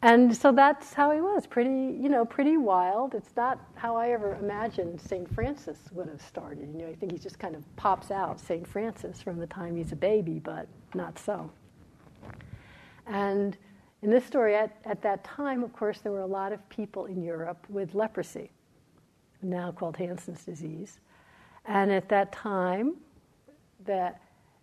[0.01, 3.15] And so that's how he was, pretty, you know, pretty wild.
[3.15, 5.29] It's not how I ever imagined St.
[5.33, 6.69] Francis would have started.
[6.73, 8.65] You know, I think he just kind of pops out, St.
[8.65, 11.51] Francis, from the time he's a baby, but not so.
[13.07, 13.57] And
[14.01, 17.05] in this story, at, at that time, of course, there were a lot of people
[17.05, 18.51] in Europe with leprosy,
[19.41, 21.01] now called Hansen's disease.
[21.65, 22.95] And at that time,
[23.85, 24.21] that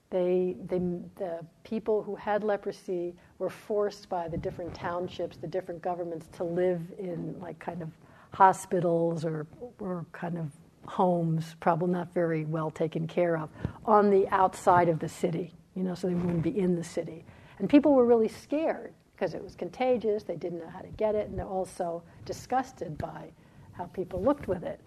[0.08, 0.78] they, they,
[1.16, 6.44] the people who had leprosy were forced by the different townships, the different governments, to
[6.44, 7.90] live in like kind of
[8.32, 9.46] hospitals or,
[9.78, 10.50] or kind of
[10.86, 13.50] homes, probably not very well taken care of,
[13.84, 17.24] on the outside of the city, you know, so they wouldn't be in the city.
[17.58, 21.14] And people were really scared because it was contagious, they didn't know how to get
[21.14, 23.30] it, and they're also disgusted by
[23.72, 24.80] how people looked with it.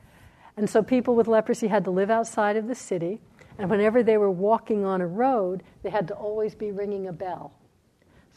[0.55, 3.21] And so people with leprosy had to live outside of the city,
[3.57, 7.13] and whenever they were walking on a road, they had to always be ringing a
[7.13, 7.53] bell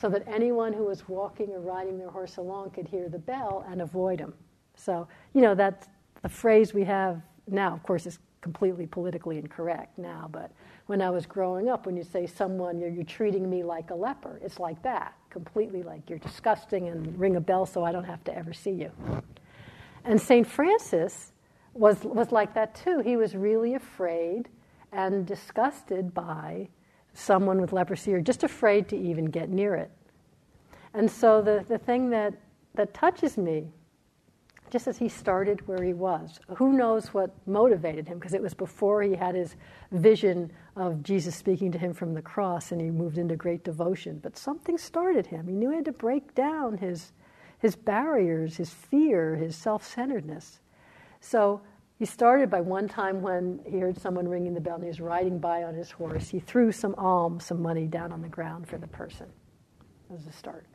[0.03, 3.65] so that anyone who was walking or riding their horse along could hear the bell
[3.71, 4.35] and avoid them.
[4.75, 5.87] So, you know, that's
[6.23, 10.51] the phrase we have now, of course, is completely politically incorrect now, but
[10.87, 13.95] when I was growing up, when you say someone, you're, you're treating me like a
[13.95, 18.03] leper, it's like that, completely like you're disgusting and ring a bell so I don't
[18.03, 18.91] have to ever see you.
[20.05, 20.45] And St.
[20.45, 21.31] Francis
[21.75, 23.03] was, was like that too.
[23.05, 24.49] He was really afraid
[24.91, 26.71] and disgusted by
[27.15, 29.91] someone with leprosy or just afraid to even get near it.
[30.95, 32.35] And so the, the thing that,
[32.75, 33.69] that touches me
[34.73, 36.41] just as he started where he was.
[36.57, 38.19] Who knows what motivated him?
[38.19, 39.55] Because it was before he had his
[39.91, 44.19] vision of Jesus speaking to him from the cross and he moved into great devotion.
[44.23, 45.47] But something started him.
[45.47, 47.13] He knew he had to break down his,
[47.59, 50.61] his barriers, his fear, his self centeredness.
[51.21, 51.61] So
[52.03, 55.01] he started by one time when he heard someone ringing the bell and he was
[55.01, 56.29] riding by on his horse.
[56.29, 59.27] He threw some alms, some money down on the ground for the person.
[60.09, 60.67] That was the start.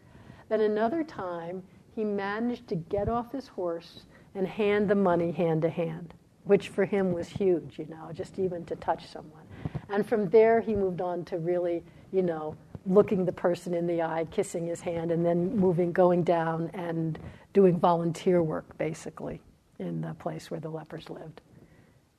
[0.48, 1.64] Then another time,
[1.94, 6.14] he managed to get off his horse and hand the money hand to hand,
[6.46, 9.44] which for him was huge, you know, just even to touch someone.
[9.90, 14.02] And from there, he moved on to really, you know, looking the person in the
[14.02, 17.20] eye, kissing his hand, and then moving, going down and
[17.52, 19.42] doing volunteer work, basically,
[19.80, 21.42] in the place where the lepers lived.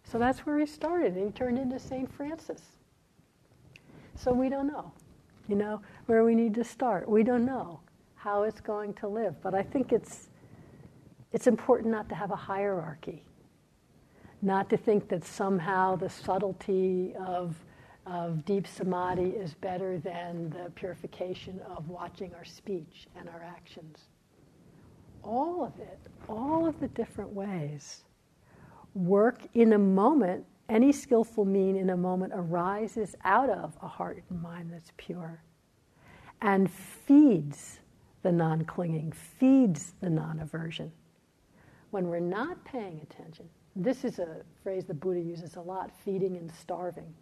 [0.05, 2.11] So that's where he started, he turned into St.
[2.11, 2.62] Francis.
[4.16, 4.90] So we don't know,
[5.49, 7.09] you know, where we need to start.
[7.09, 7.81] We don't know
[8.16, 9.40] how it's going to live.
[9.42, 10.29] But I think it's,
[11.33, 13.23] it's important not to have a hierarchy,
[14.42, 17.55] not to think that somehow the subtlety of,
[18.07, 23.99] of deep samadhi is better than the purification of watching our speech and our actions.
[25.29, 28.05] All of it, all of the different ways,
[28.95, 30.47] work in a moment.
[30.71, 35.43] Any skillful mean in a moment arises out of a heart and mind that's pure
[36.41, 37.81] and feeds
[38.23, 40.91] the non clinging, feeds the non aversion.
[41.91, 46.38] When we're not paying attention, this is a phrase the Buddha uses a lot feeding
[46.38, 47.12] and starving.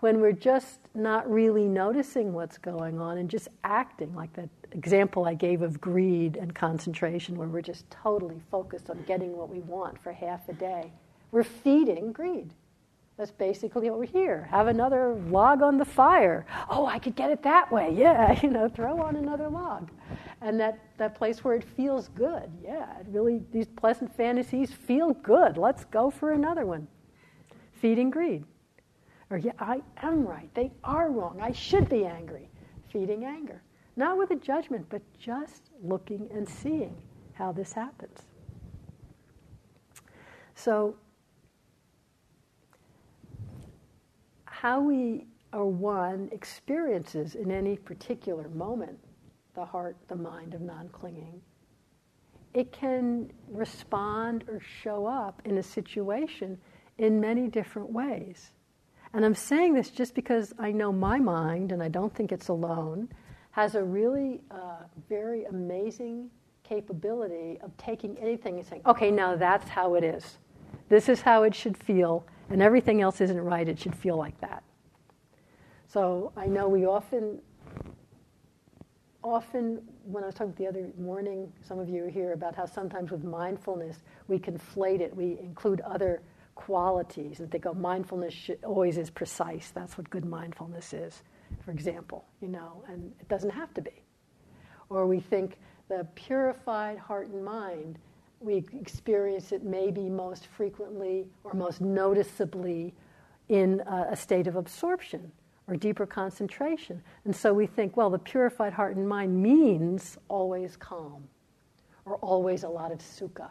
[0.00, 5.24] When we're just not really noticing what's going on and just acting, like that example
[5.24, 9.58] I gave of greed and concentration, where we're just totally focused on getting what we
[9.60, 10.92] want for half a day,
[11.32, 12.52] we're feeding greed.
[13.18, 14.46] That's basically what we're here.
[14.48, 16.46] Have another log on the fire.
[16.70, 17.92] Oh, I could get it that way.
[17.98, 19.90] Yeah, you know, throw on another log.
[20.40, 22.48] And that, that place where it feels good.
[22.62, 25.58] Yeah, it really, these pleasant fantasies feel good.
[25.58, 26.86] Let's go for another one.
[27.72, 28.44] Feeding greed.
[29.30, 30.48] Or, yeah, I am right.
[30.54, 31.40] They are wrong.
[31.40, 32.48] I should be angry.
[32.90, 33.62] Feeding anger.
[33.96, 36.96] Not with a judgment, but just looking and seeing
[37.34, 38.20] how this happens.
[40.54, 40.96] So,
[44.44, 48.98] how we or one experiences in any particular moment
[49.54, 51.40] the heart, the mind of non clinging,
[52.54, 56.58] it can respond or show up in a situation
[56.98, 58.52] in many different ways.
[59.14, 62.48] And I'm saying this just because I know my mind, and I don't think it's
[62.48, 63.08] alone,
[63.52, 66.30] has a really uh, very amazing
[66.62, 70.38] capability of taking anything and saying, okay, now that's how it is.
[70.88, 74.38] This is how it should feel and everything else isn't right, it should feel like
[74.40, 74.62] that.
[75.86, 77.40] So I know we often,
[79.22, 83.10] often, when I was talking the other morning, some of you hear about how sometimes
[83.10, 86.22] with mindfulness we conflate it, we include other
[86.58, 89.70] qualities and think go mindfulness should, always is precise.
[89.70, 91.22] That's what good mindfulness is
[91.64, 94.02] for example you know and it doesn't have to be.
[94.90, 97.98] Or we think the purified heart and mind
[98.40, 102.94] we experience it maybe most frequently or most noticeably
[103.48, 105.32] in a, a state of absorption
[105.66, 107.02] or deeper concentration.
[107.24, 111.28] And so we think, well, the purified heart and mind means always calm,
[112.04, 113.50] or always a lot of sukha,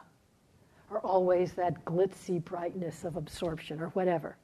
[0.90, 4.38] or always that glitzy brightness of absorption, or whatever.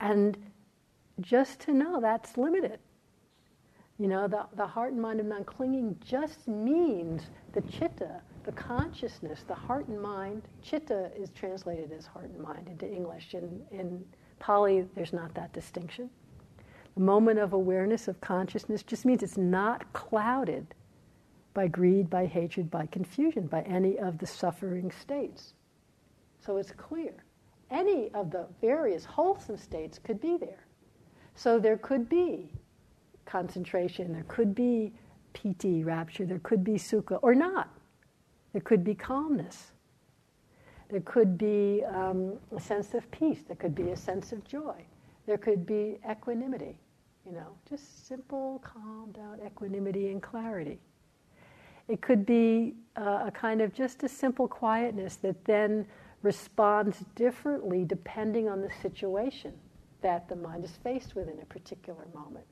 [0.00, 0.36] And
[1.20, 2.78] just to know that's limited.
[3.98, 8.52] You know, the, the heart and mind of non clinging just means the chitta, the
[8.52, 10.42] consciousness, the heart and mind.
[10.62, 13.34] Chitta is translated as heart and mind into English.
[13.34, 14.04] In, in
[14.38, 16.10] Pali, there's not that distinction.
[16.94, 20.74] The moment of awareness, of consciousness, just means it's not clouded
[21.54, 25.54] by greed, by hatred, by confusion, by any of the suffering states.
[26.38, 27.14] So it's clear.
[27.70, 30.64] Any of the various wholesome states could be there.
[31.34, 32.50] So there could be
[33.26, 34.92] concentration, there could be
[35.34, 37.68] piti, rapture, there could be sukha, or not.
[38.52, 39.72] There could be calmness.
[40.88, 43.42] There could be um, a sense of peace.
[43.46, 44.74] There could be a sense of joy.
[45.26, 46.78] There could be equanimity,
[47.26, 50.78] you know, just simple, calmed out equanimity and clarity.
[51.88, 55.86] It could be uh, a kind of just a simple quietness that then
[56.22, 59.52] responds differently depending on the situation
[60.02, 62.44] that the mind is faced with in a particular moment.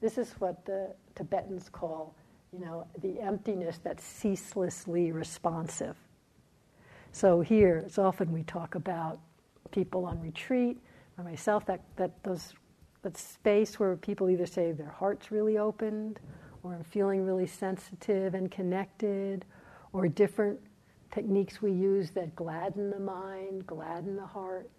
[0.00, 2.14] This is what the Tibetans call,
[2.52, 5.96] you know, the emptiness that's ceaselessly responsive.
[7.12, 9.20] So here, it's often we talk about
[9.70, 10.78] people on retreat,
[11.18, 12.54] or myself, that, that those
[13.02, 16.20] that space where people either say their heart's really opened,
[16.62, 19.44] or I'm feeling really sensitive and connected,
[19.92, 20.58] or different
[21.10, 24.70] techniques we use that gladden the mind, gladden the heart.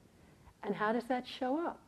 [0.64, 1.80] And how does that show up?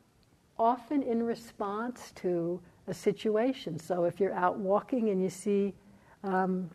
[0.58, 3.78] Often in response to a situation.
[3.78, 5.74] So if you're out walking and you see
[6.22, 6.70] um,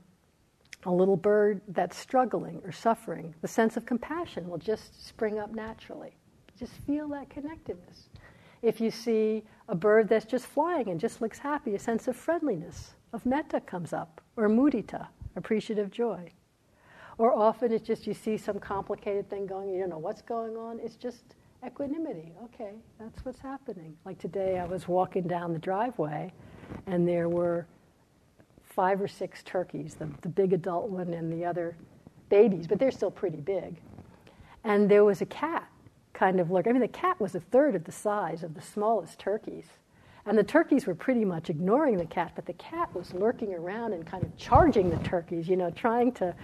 [0.83, 5.53] a little bird that's struggling or suffering, the sense of compassion will just spring up
[5.53, 6.11] naturally.
[6.59, 8.09] Just feel that connectedness.
[8.61, 12.15] If you see a bird that's just flying and just looks happy, a sense of
[12.15, 16.31] friendliness, of metta comes up, or mudita, appreciative joy.
[17.17, 20.55] Or often it's just you see some complicated thing going, you don't know what's going
[20.55, 20.79] on.
[20.79, 21.35] It's just
[21.65, 22.31] equanimity.
[22.45, 23.95] Okay, that's what's happening.
[24.05, 26.31] Like today, I was walking down the driveway,
[26.87, 27.67] and there were
[28.63, 31.75] five or six turkeys, the, the big adult one and the other
[32.29, 33.75] babies, but they're still pretty big.
[34.63, 35.67] And there was a cat
[36.13, 36.69] kind of lurking.
[36.69, 39.65] I mean, the cat was a third of the size of the smallest turkeys.
[40.25, 43.93] And the turkeys were pretty much ignoring the cat, but the cat was lurking around
[43.93, 46.35] and kind of charging the turkeys, you know, trying to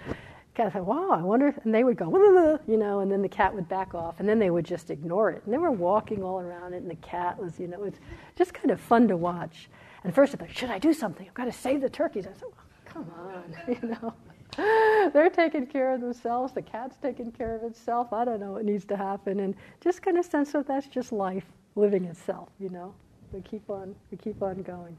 [0.56, 3.30] kind of thought, wow, I wonder, and they would go, you know, and then the
[3.30, 5.44] cat would back off, and then they would just ignore it.
[5.46, 8.00] And they were walking all around it, and the cat was, you know, it's
[8.36, 9.70] just kind of fun to watch.
[10.04, 11.28] And first I thought, should I do something?
[11.28, 12.26] I've got to save the turkeys.
[12.26, 14.14] I said, well, come on, you know.
[15.14, 16.54] They're taking care of themselves.
[16.54, 18.12] The cat's taking care of itself.
[18.12, 19.42] I don't know what needs to happen.
[19.42, 22.96] And just kind of sense that that's just life living itself, you know.
[23.32, 24.98] We keep on, we keep on going.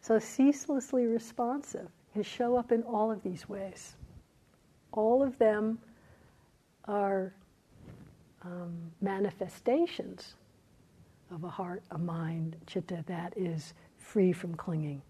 [0.00, 3.94] So ceaselessly responsive can show up in all of these ways.
[4.92, 5.78] All of them
[6.86, 7.32] are
[8.42, 10.34] um, manifestations
[11.30, 15.00] of a heart, a mind, chitta that is free from clinging,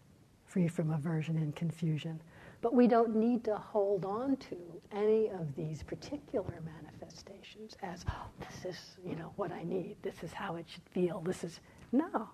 [0.44, 2.20] free from aversion and confusion.
[2.60, 4.56] But we don't need to hold on to
[4.92, 9.96] any of these particular manifestations as, oh, this is, you know, what I need.
[10.02, 11.20] This is how it should feel.
[11.22, 11.58] This is,
[11.92, 12.30] no.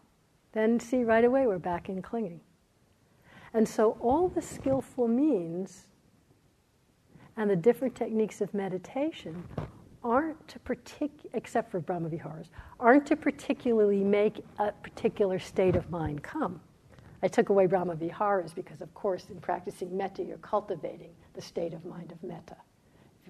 [0.53, 2.41] Then see right away we're back in clinging.
[3.53, 5.87] And so all the skillful means
[7.37, 9.45] and the different techniques of meditation
[10.03, 12.49] aren't to partic- except for Brahmaviharas,
[12.81, 16.61] aren't to particularly make a particular state of mind come.
[17.23, 21.85] I took away Brahmaviharas because, of course, in practicing metta, you're cultivating the state of
[21.85, 22.57] mind of metta.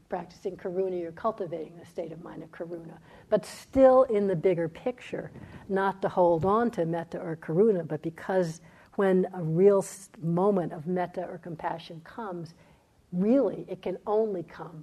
[0.09, 2.99] Practicing karuna, you're cultivating the state of mind of karuna.
[3.29, 5.31] But still, in the bigger picture,
[5.69, 8.61] not to hold on to metta or karuna, but because
[8.97, 9.85] when a real
[10.23, 12.55] moment of metta or compassion comes,
[13.13, 14.83] really it can only come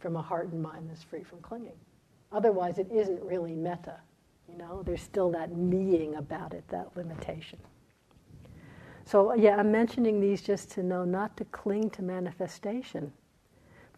[0.00, 1.72] from a heart and mind that's free from clinging.
[2.32, 4.00] Otherwise, it isn't really metta.
[4.48, 7.58] You know, there's still that meing about it, that limitation.
[9.04, 13.12] So, yeah, I'm mentioning these just to know not to cling to manifestation,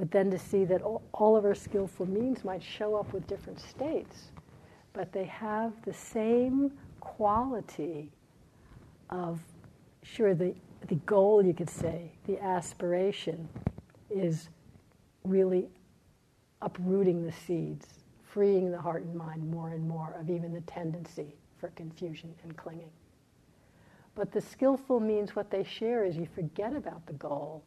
[0.01, 3.61] but then to see that all, of our skillful means might show up with different
[3.61, 4.31] states,
[4.95, 8.11] but they have the same quality
[9.11, 9.41] of,
[10.03, 10.55] sure, the,
[10.89, 13.47] the goal, you could say, the aspiration
[14.09, 14.49] is
[15.25, 15.69] really
[16.63, 17.87] uprooting the seeds,
[18.25, 22.57] freeing the heart and mind more and more of even the tendency for confusion and
[22.57, 22.91] clinging.
[24.15, 27.63] But the skillful means what they share is you forget about the goal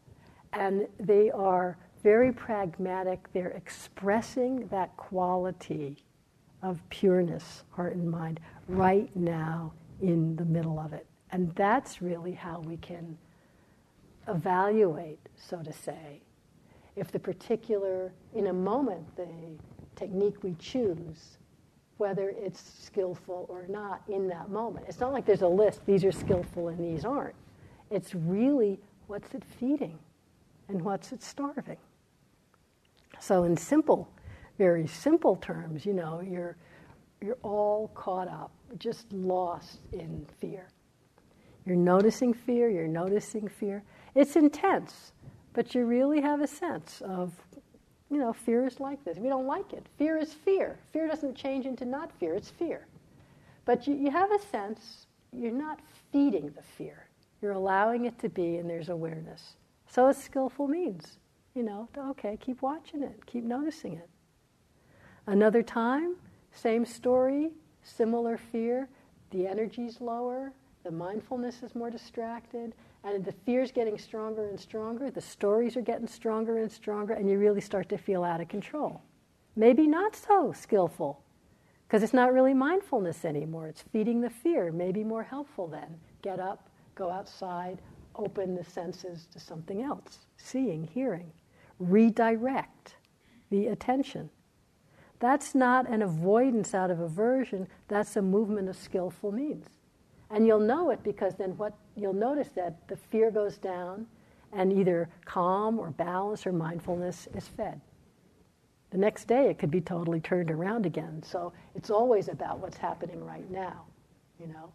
[0.51, 3.31] and they are very pragmatic.
[3.33, 6.03] They're expressing that quality
[6.61, 11.07] of pureness, heart and mind, right now in the middle of it.
[11.31, 13.17] And that's really how we can
[14.27, 16.21] evaluate, so to say,
[16.95, 19.27] if the particular, in a moment, the
[19.95, 21.37] technique we choose,
[21.97, 24.85] whether it's skillful or not in that moment.
[24.89, 27.35] It's not like there's a list, these are skillful and these aren't.
[27.89, 29.97] It's really what's it feeding
[30.67, 31.77] and what's it starving.
[33.25, 34.09] So, in simple,
[34.57, 36.57] very simple terms, you know, you're,
[37.21, 40.67] you're all caught up, just lost in fear.
[41.65, 43.81] You're noticing fear, you're noticing fear.
[44.13, 45.13] It's intense.
[45.53, 47.31] But you really have a sense of,
[48.11, 49.17] you know, fear is like this.
[49.17, 49.85] We don't like it.
[49.97, 50.77] Fear is fear.
[50.91, 52.87] Fear doesn't change into not fear, it's fear.
[53.63, 55.79] But you, you have a sense you're not
[56.11, 57.07] feeding the fear.
[57.41, 59.55] You're allowing it to be, and there's awareness.
[59.87, 61.19] So it's skillful means.
[61.55, 64.09] You know, okay, keep watching it, keep noticing it.
[65.27, 66.15] Another time,
[66.51, 67.51] same story,
[67.83, 68.89] similar fear,
[69.29, 70.51] the energy's lower,
[70.83, 72.73] the mindfulness is more distracted,
[73.03, 77.29] and the fear's getting stronger and stronger, the stories are getting stronger and stronger, and
[77.29, 79.01] you really start to feel out of control.
[79.55, 81.21] Maybe not so skillful,
[81.87, 83.67] because it's not really mindfulness anymore.
[83.67, 84.71] It's feeding the fear.
[84.71, 85.99] Maybe more helpful then.
[86.23, 87.79] Get up, go outside,
[88.15, 91.31] open the senses to something else seeing, hearing.
[91.79, 92.95] Redirect
[93.49, 94.29] the attention.
[95.19, 99.67] That's not an avoidance out of aversion, that's a movement of skillful means.
[100.29, 104.07] And you'll know it because then what you'll notice that the fear goes down
[104.51, 107.79] and either calm or balance or mindfulness is fed.
[108.89, 111.23] The next day it could be totally turned around again.
[111.23, 113.85] So it's always about what's happening right now,
[114.39, 114.71] you know.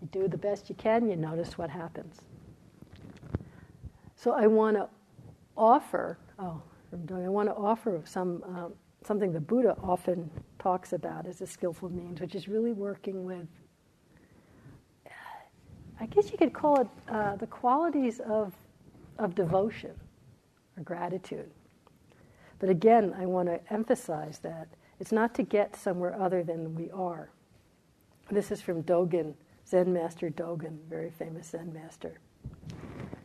[0.00, 2.20] You do the best you can, you notice what happens.
[4.14, 4.88] So I want to
[5.56, 8.72] offer, oh, I want to offer some, um,
[9.04, 13.46] something the Buddha often talks about as a skillful means, which is really working with,
[15.98, 18.52] I guess you could call it uh, the qualities of,
[19.18, 19.92] of devotion
[20.76, 21.50] or gratitude.
[22.58, 26.90] But again, I want to emphasize that it's not to get somewhere other than we
[26.90, 27.30] are.
[28.30, 29.34] This is from Dogen,
[29.66, 32.20] Zen master Dogen, very famous Zen master.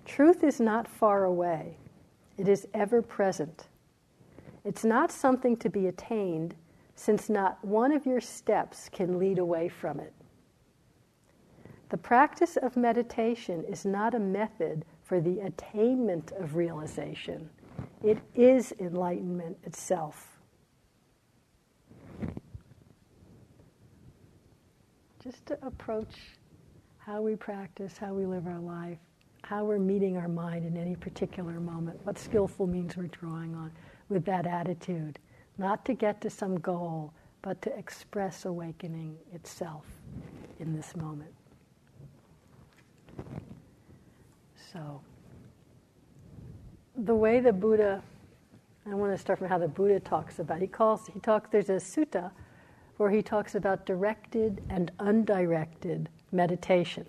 [0.05, 1.77] Truth is not far away,
[2.37, 3.67] it is ever present.
[4.63, 6.55] It's not something to be attained,
[6.95, 10.13] since not one of your steps can lead away from it.
[11.89, 17.49] The practice of meditation is not a method for the attainment of realization,
[18.01, 20.39] it is enlightenment itself.
[25.21, 26.15] Just to approach
[26.97, 28.97] how we practice, how we live our life,
[29.43, 33.71] how we're meeting our mind in any particular moment, what skillful means we're drawing on
[34.09, 35.19] with that attitude.
[35.57, 39.85] Not to get to some goal, but to express awakening itself
[40.59, 41.33] in this moment.
[44.71, 45.01] So,
[46.95, 48.01] the way the Buddha,
[48.89, 50.61] I want to start from how the Buddha talks about.
[50.61, 51.49] He calls, he talks.
[51.51, 52.31] There's a sutta
[52.97, 57.07] where he talks about directed and undirected meditation.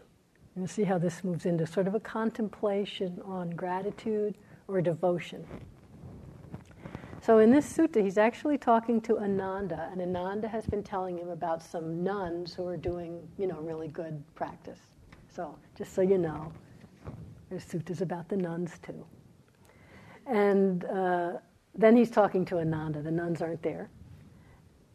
[0.54, 4.36] And see how this moves into sort of a contemplation on gratitude
[4.68, 5.46] or devotion.
[7.22, 11.28] So in this sutta, he's actually talking to Ananda, and Ananda has been telling him
[11.28, 14.80] about some nuns who are doing, you know, really good practice.
[15.28, 16.52] So just so you know,
[17.48, 19.06] there's suttas about the nuns too.
[20.26, 21.34] And uh,
[21.74, 23.02] then he's talking to Ananda.
[23.02, 23.88] The nuns aren't there.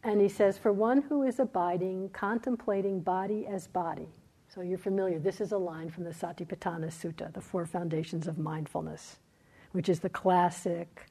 [0.04, 4.08] And he says, For one who is abiding, contemplating body as body,
[4.58, 5.20] so you're familiar.
[5.20, 9.18] This is a line from the Satipatthana Sutta, the Four Foundations of Mindfulness,
[9.70, 11.06] which is the classic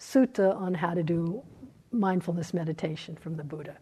[0.00, 1.40] sutta on how to do
[1.92, 3.76] mindfulness meditation from the Buddha.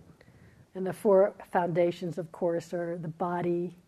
[0.74, 3.78] And the four foundations, of course, are the body,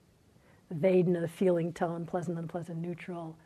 [0.74, 3.36] Vedana, the feeling tone, pleasant, unpleasant, neutral,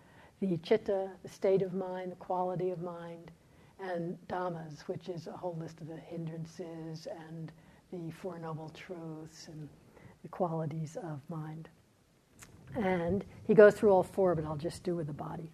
[0.40, 3.32] the chitta, the state of mind, the quality of mind,
[3.80, 7.50] and dhammas, which is a whole list of the hindrances and
[7.90, 9.68] the Four Noble Truths and
[10.22, 11.68] the qualities of mind.
[12.74, 15.50] And he goes through all four, but I'll just do with the body.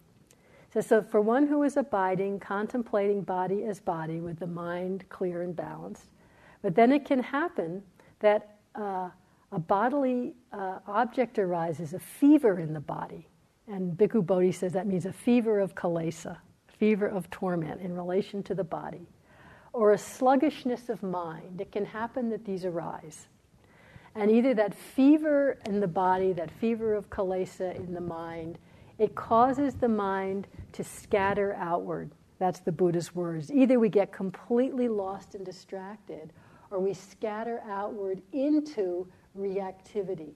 [0.73, 5.41] So, so for one who is abiding, contemplating body as body with the mind clear
[5.41, 6.05] and balanced,
[6.61, 7.81] but then it can happen
[8.19, 9.09] that uh,
[9.51, 13.27] a bodily uh, object arises, a fever in the body.
[13.67, 18.43] And Bhikkhu Bodhi says that means a fever of kilesa, fever of torment in relation
[18.43, 19.07] to the body,
[19.73, 21.61] or a sluggishness of mind.
[21.61, 23.27] It can happen that these arise.
[24.19, 28.59] And either that fever in the body, that fever of kilesa in the mind,
[28.97, 32.11] it causes the mind to scatter outward.
[32.37, 33.49] That's the Buddha's words.
[33.49, 36.33] Either we get completely lost and distracted,
[36.69, 39.07] or we scatter outward into
[39.37, 40.33] reactivity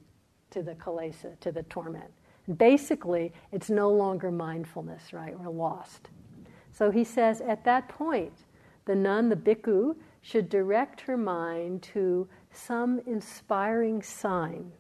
[0.51, 2.11] to the kilesa, to the torment.
[2.57, 5.38] Basically, it's no longer mindfulness, right?
[5.38, 6.09] We're lost.
[6.71, 8.34] So he says at that point,
[8.86, 14.72] the nun, the bhikkhu, should direct her mind to some inspiring sign.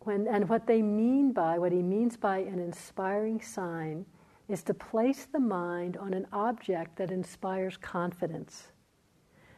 [0.00, 4.06] When, and what they mean by, what he means by an inspiring sign,
[4.48, 8.68] is to place the mind on an object that inspires confidence,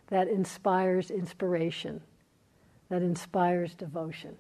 [0.09, 2.01] that inspires inspiration,
[2.91, 4.37] that inspires devotion.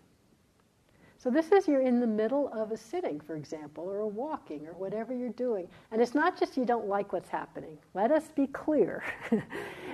[1.23, 4.66] So, this is you're in the middle of a sitting, for example, or a walking,
[4.66, 5.68] or whatever you're doing.
[5.93, 7.79] And it's not just you don't like what's happening.
[7.95, 9.05] Let us be clear.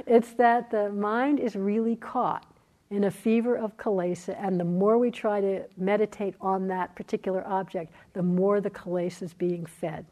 [0.06, 2.50] it's that the mind is really caught
[2.88, 7.46] in a fever of kilesa, and the more we try to meditate on that particular
[7.46, 10.06] object, the more the kilesa is being fed.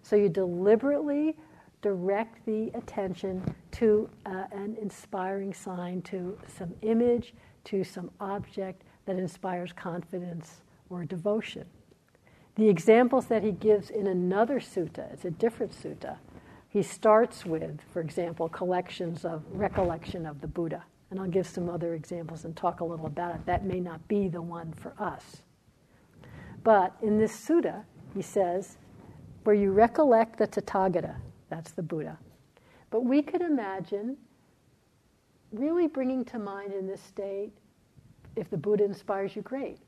[0.00, 1.36] So you deliberately
[1.82, 9.16] direct the attention to uh, an inspiring sign, to some image, to some object that
[9.16, 11.66] inspires confidence or devotion.
[12.54, 16.16] The examples that he gives in another sutta, it's a different sutta,
[16.68, 20.84] he starts with, for example, collections of recollection of the Buddha.
[21.10, 23.44] And I'll give some other examples and talk a little about it.
[23.44, 25.42] That may not be the one for us.
[26.64, 27.84] But in this sutta,
[28.14, 28.78] he says,
[29.44, 31.16] where you recollect the Tathagata,
[31.50, 32.18] that's the Buddha.
[32.90, 34.16] But we could imagine
[35.52, 37.52] really bringing to mind in this state,
[38.36, 39.78] if the Buddha inspires you, great.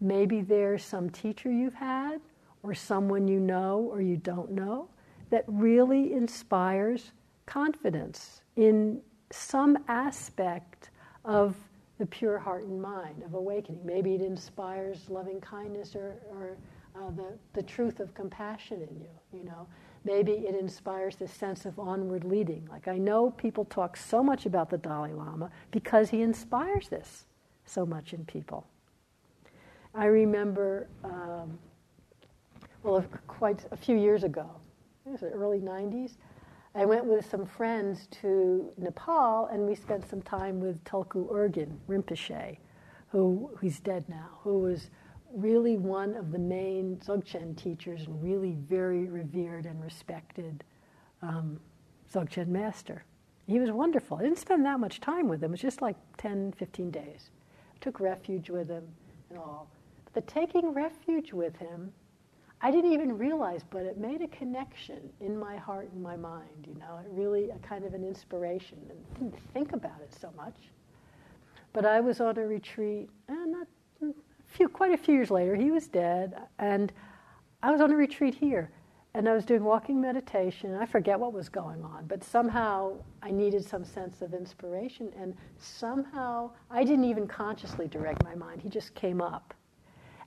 [0.00, 2.20] Maybe there's some teacher you've had,
[2.62, 4.88] or someone you know or you don't know,
[5.30, 7.12] that really inspires
[7.46, 10.90] confidence in some aspect
[11.24, 11.54] of
[11.98, 13.80] the pure heart and mind of awakening.
[13.84, 16.56] Maybe it inspires loving kindness or, or
[16.96, 19.66] uh, the, the truth of compassion in you, you know.
[20.04, 22.66] Maybe it inspires this sense of onward leading.
[22.70, 27.26] Like I know people talk so much about the Dalai Lama because he inspires this
[27.64, 28.66] so much in people.
[29.94, 31.58] I remember, um,
[32.82, 34.50] well, quite a few years ago,
[35.06, 36.16] it was the early 90s,
[36.76, 41.76] I went with some friends to Nepal and we spent some time with Tulku Urgyen
[41.88, 42.56] Rinpoche,
[43.08, 44.90] who he's dead now, who was
[45.32, 50.64] really one of the main Dzogchen teachers and really very revered and respected
[51.22, 51.60] um,
[52.12, 53.04] Dzogchen master.
[53.46, 54.16] He was wonderful.
[54.16, 55.50] I didn't spend that much time with him.
[55.50, 57.30] It was just like 10, 15 days.
[57.80, 58.86] Took refuge with him
[59.30, 59.68] and all.
[60.04, 61.92] But the taking refuge with him
[62.64, 66.66] I didn't even realize, but it made a connection in my heart and my mind,
[66.66, 70.30] you know, it really a kind of an inspiration and didn't think about it so
[70.34, 70.54] much.
[71.74, 73.66] But I was on a retreat, and not
[74.02, 76.90] mm, a few, quite a few years later, he was dead, and
[77.62, 78.70] I was on a retreat here,
[79.14, 80.74] and I was doing walking meditation.
[80.74, 85.36] I forget what was going on, but somehow I needed some sense of inspiration, and
[85.56, 88.60] somehow I didn't even consciously direct my mind.
[88.60, 89.54] He just came up.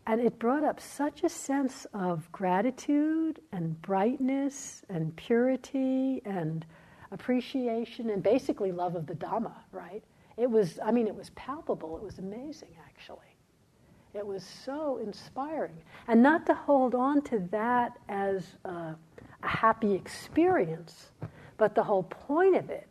[0.06, 6.66] And it brought up such a sense of gratitude and brightness and purity and
[7.12, 10.04] appreciation and basically love of the Dhamma, right?
[10.38, 11.98] It was, I mean, it was palpable.
[11.98, 13.37] It was amazing, actually.
[14.18, 15.78] It was so inspiring.
[16.08, 18.96] And not to hold on to that as a,
[19.44, 21.12] a happy experience,
[21.58, 22.88] but the whole point of it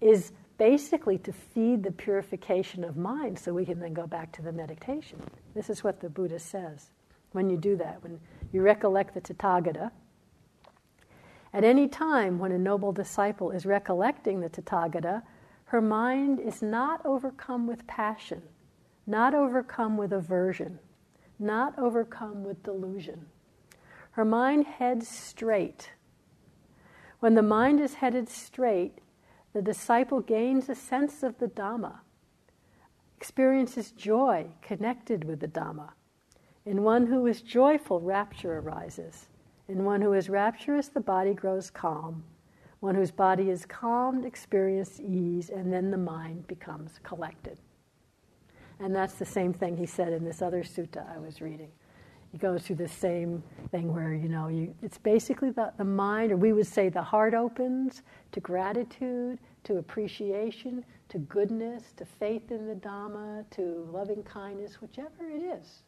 [0.00, 4.42] is basically to feed the purification of mind so we can then go back to
[4.42, 5.20] the meditation.
[5.54, 6.90] This is what the Buddha says.
[7.32, 8.20] When you do that, when
[8.52, 9.90] you recollect the Tathagata,
[11.52, 15.22] at any time when a noble disciple is recollecting the Tathagata,
[15.66, 18.42] her mind is not overcome with passion,
[19.08, 20.78] not overcome with aversion,
[21.38, 23.24] not overcome with delusion.
[24.10, 25.92] Her mind heads straight.
[27.20, 28.98] When the mind is headed straight,
[29.54, 32.00] the disciple gains a sense of the Dhamma,
[33.16, 35.92] experiences joy connected with the Dhamma.
[36.66, 39.28] In one who is joyful, rapture arises.
[39.68, 42.24] In one who is rapturous, the body grows calm.
[42.80, 47.58] One whose body is calmed experiences ease, and then the mind becomes collected.
[48.80, 51.70] And that's the same thing he said in this other sutta I was reading.
[52.30, 56.30] He goes through the same thing where, you know, you, it's basically the, the mind,
[56.30, 58.02] or we would say the heart opens
[58.32, 65.28] to gratitude, to appreciation, to goodness, to faith in the Dhamma, to loving kindness, whichever
[65.28, 65.82] it is.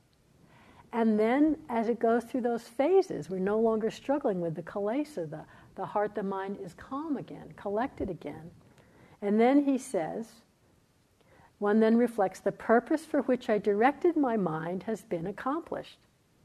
[0.93, 5.31] And then as it goes through those phases, we're no longer struggling with the kilesa,
[5.31, 5.45] the,
[5.77, 8.51] the heart, the mind is calm again, collected again.
[9.23, 10.27] And then he says,
[11.61, 15.99] one then reflects the purpose for which I directed my mind has been accomplished.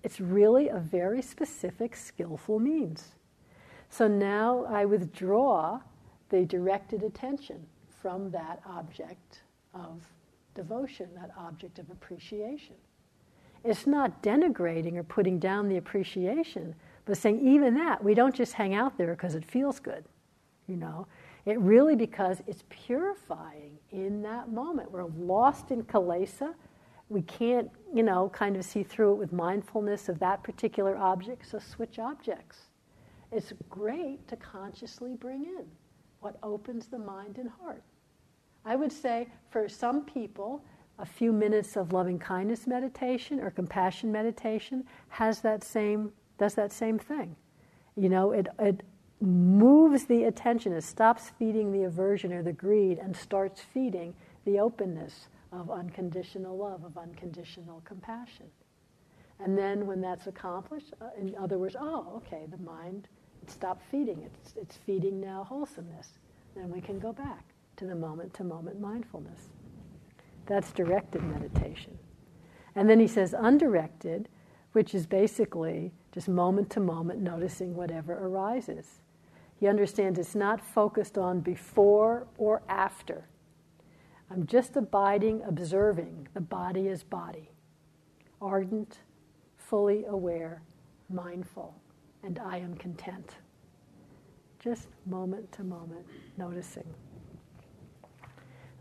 [0.04, 3.16] It's really a very specific, skillful means.
[3.90, 5.80] So now I withdraw
[6.30, 7.66] the directed attention
[8.02, 9.42] from that object
[9.74, 10.02] of
[10.54, 12.76] devotion, that object of appreciation.
[13.64, 18.54] It's not denigrating or putting down the appreciation, but saying even that, we don't just
[18.54, 20.04] hang out there because it feels good,
[20.68, 21.08] you know.
[21.46, 24.92] It really because it's purifying in that moment.
[24.92, 26.56] We're lost in kilesa.
[27.10, 31.48] We can't, you know, kind of see through it with mindfulness of that particular object,
[31.48, 32.58] so switch objects.
[33.32, 35.66] It's great to consciously bring in
[36.20, 37.84] what opens the mind and heart.
[38.66, 40.64] I would say for some people,
[40.98, 46.72] a few minutes of loving kindness meditation or compassion meditation has that same does that
[46.72, 47.36] same thing.
[47.96, 48.82] You know, it it
[49.22, 54.14] moves the attention, it stops feeding the aversion or the greed and starts feeding
[54.46, 58.48] the openness of unconditional love, of unconditional compassion.
[59.40, 63.08] And then when that's accomplished, uh, in other words, oh, okay, the mind
[63.48, 64.22] stopped feeding.
[64.24, 66.20] It's, it's feeding now wholesomeness.
[66.56, 67.44] Then we can go back
[67.78, 69.50] to the moment to moment mindfulness.
[70.46, 71.98] That's directed meditation.
[72.76, 74.30] And then he says undirected,
[74.74, 79.02] which is basically just moment to moment noticing whatever arises.
[79.60, 83.28] He understands it's not focused on before or after.
[84.30, 87.52] I'm just abiding, observing the body as body,
[88.42, 89.00] ardent,
[89.58, 90.62] fully aware,
[91.10, 91.76] mindful,
[92.24, 93.36] and I am content.
[94.60, 96.06] Just moment to moment
[96.38, 96.88] noticing.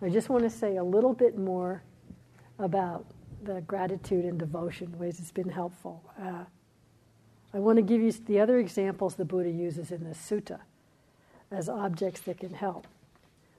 [0.02, 1.82] I just want to say a little bit more
[2.58, 3.06] about
[3.42, 6.02] the gratitude and devotion, ways it's been helpful.
[6.20, 6.44] Uh,
[7.54, 10.58] I want to give you the other examples the Buddha uses in this sutta
[11.52, 12.88] as objects that can help.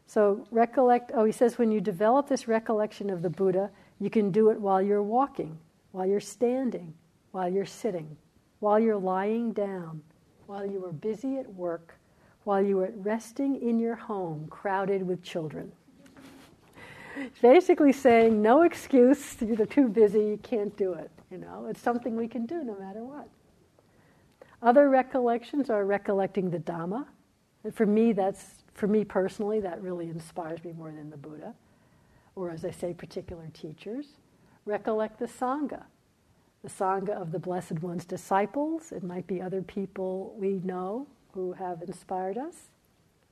[0.05, 4.31] So, recollect, oh, he says when you develop this recollection of the Buddha, you can
[4.31, 5.57] do it while you're walking,
[5.93, 6.93] while you're standing,
[7.31, 8.17] while you're sitting,
[8.59, 10.03] while you're lying down,
[10.45, 11.95] while you are busy at work,
[12.43, 15.71] while you are resting in your home crowded with children.
[17.41, 21.09] Basically saying, no excuse, you're too busy, you can't do it.
[21.31, 23.27] You know, it's something we can do no matter what.
[24.61, 27.05] Other recollections are recollecting the Dhamma.
[27.63, 31.53] And for me, that's for me personally, that really inspires me more than the Buddha,
[32.35, 34.07] or as I say, particular teachers.
[34.65, 35.83] Recollect the Sangha,
[36.61, 38.91] the Sangha of the Blessed One's disciples.
[38.91, 42.69] It might be other people we know who have inspired us.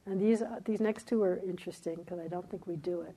[0.06, 3.16] And these, these next two are interesting because I don't think we do it.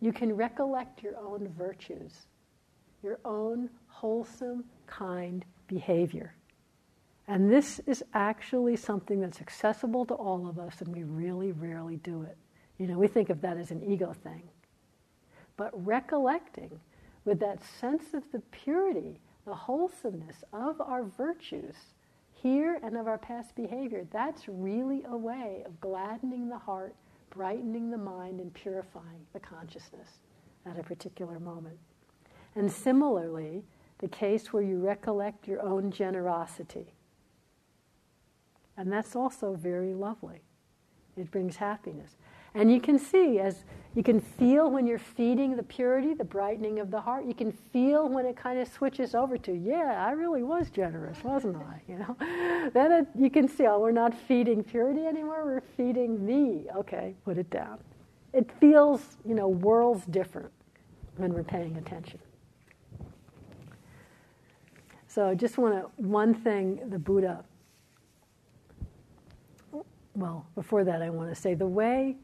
[0.00, 2.26] You can recollect your own virtues,
[3.02, 6.34] your own wholesome, kind behavior.
[7.30, 11.94] And this is actually something that's accessible to all of us, and we really rarely
[11.98, 12.36] do it.
[12.76, 14.42] You know, we think of that as an ego thing.
[15.56, 16.80] But recollecting
[17.24, 21.76] with that sense of the purity, the wholesomeness of our virtues
[22.34, 26.96] here and of our past behavior, that's really a way of gladdening the heart
[27.30, 30.18] brightening the mind and purifying the consciousness
[30.66, 31.78] at a particular moment.
[32.56, 33.62] And similarly,
[33.98, 36.92] the case where you recollect your own generosity.
[38.76, 40.40] And that's also very lovely.
[41.16, 42.16] It brings happiness.
[42.54, 43.64] And you can see as
[43.94, 47.24] you can feel when you're feeding the purity, the brightening of the heart.
[47.26, 51.22] You can feel when it kind of switches over to, yeah, I really was generous,
[51.24, 51.82] wasn't I?
[51.88, 55.44] You know, then it, you can see, oh, we're not feeding purity anymore.
[55.44, 56.66] We're feeding me.
[56.76, 57.78] Okay, put it down.
[58.32, 60.52] It feels, you know, worlds different
[61.16, 62.20] when we're paying attention.
[65.08, 67.44] So I just want to one thing the Buddha.
[70.14, 72.16] Well, before that, I want to say the way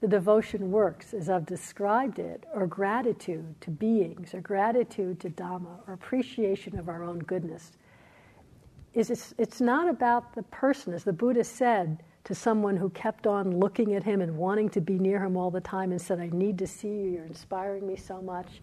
[0.00, 5.78] the devotion works as I've described it, or gratitude to beings, or gratitude to Dhamma,
[5.86, 7.72] or appreciation of our own goodness,
[8.94, 13.26] is it's, it's not about the person, as the Buddha said to someone who kept
[13.28, 16.18] on looking at him and wanting to be near him all the time and said,
[16.18, 18.60] I need to see you, you're inspiring me so much.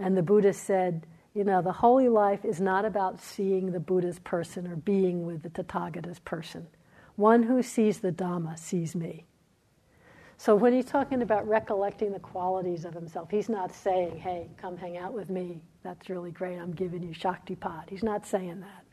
[0.00, 4.18] And the Buddha said, you know, the holy life is not about seeing the Buddha's
[4.18, 6.66] person or being with the Tathagata's person.
[7.20, 9.26] One who sees the Dhamma sees me.
[10.38, 14.74] So when he's talking about recollecting the qualities of himself, he's not saying, hey, come
[14.74, 15.60] hang out with me.
[15.82, 16.56] That's really great.
[16.56, 17.90] I'm giving you Shaktipat.
[17.90, 18.84] He's not saying that.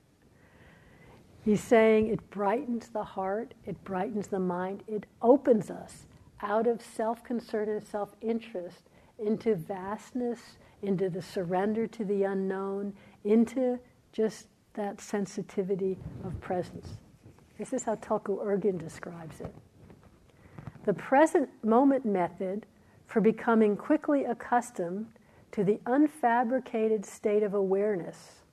[1.45, 6.05] He's saying it brightens the heart, it brightens the mind, it opens us
[6.41, 12.93] out of self concern and self interest into vastness, into the surrender to the unknown,
[13.23, 13.80] into
[14.11, 16.97] just that sensitivity of presence.
[17.58, 19.53] This is how Tulku Urgyen describes it.
[20.86, 22.66] The present moment method
[23.08, 25.08] for becoming quickly accustomed
[25.51, 28.43] to the unfabricated state of awareness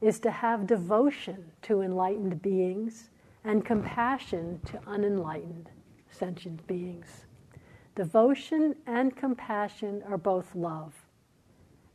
[0.00, 3.10] is to have devotion to enlightened beings
[3.44, 5.68] and compassion to unenlightened
[6.10, 7.26] sentient beings.
[7.94, 10.94] Devotion and compassion are both love.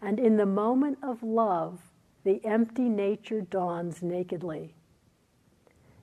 [0.01, 1.81] And in the moment of love,
[2.23, 4.74] the empty nature dawns nakedly.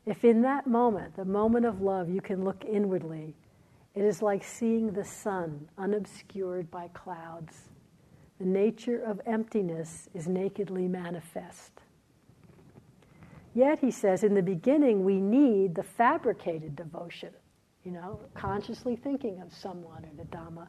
[0.04, 3.36] If in that moment, the moment of love, you can look inwardly
[3.94, 7.68] it is like seeing the sun unobscured by clouds.
[8.38, 11.72] The nature of emptiness is nakedly manifest.
[13.54, 17.30] Yet, he says, in the beginning, we need the fabricated devotion,
[17.84, 20.68] you know, consciously thinking of someone or the Dhamma,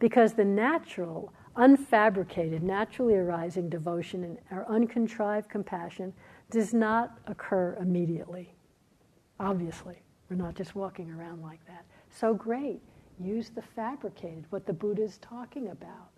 [0.00, 6.12] because the natural, unfabricated, naturally arising devotion and our uncontrived compassion
[6.50, 8.52] does not occur immediately.
[9.44, 9.96] Obviously,
[10.30, 11.84] we're not just walking around like that.
[12.10, 12.80] So great.
[13.20, 16.10] Use the fabricated, what the Buddha is talking about.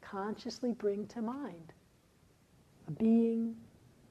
[0.00, 1.72] Consciously bring to mind
[2.88, 3.54] a being,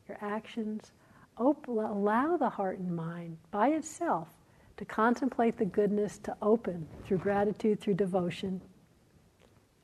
[0.07, 0.93] your actions.
[1.38, 4.30] op- allow the heart and mind by itself
[4.78, 8.61] to contemplate the goodness, to open through gratitude, through devotion,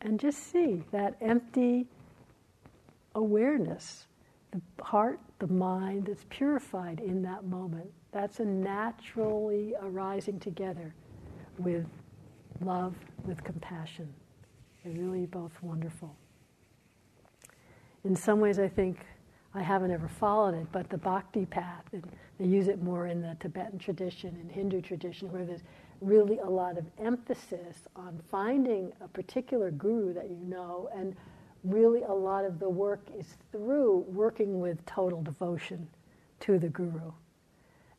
[0.02, 1.86] and just see that empty
[3.16, 4.08] awareness,
[4.52, 7.92] the heart, the mind that's purified in that moment.
[8.12, 10.93] That's a naturally arising together
[11.57, 11.86] with
[12.62, 12.95] love,
[13.26, 14.12] with compassion.
[14.84, 16.16] They're really both wonderful.
[18.03, 19.05] In some ways, I think
[19.53, 23.36] I haven't ever followed it, but the bhakti path, they use it more in the
[23.39, 25.64] Tibetan tradition and Hindu tradition, where there's
[26.01, 31.16] really a lot of emphasis on finding a particular guru that you know, and
[31.64, 35.88] really a lot of the work is through working with total devotion
[36.39, 37.12] to the guru.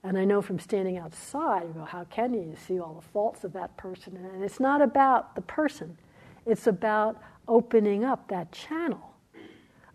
[0.02, 2.40] And I know from standing outside, go, how can you?
[2.40, 4.16] You see all the faults of that person.
[4.16, 5.98] And it's not about the person,
[6.46, 9.14] it's about opening up that channel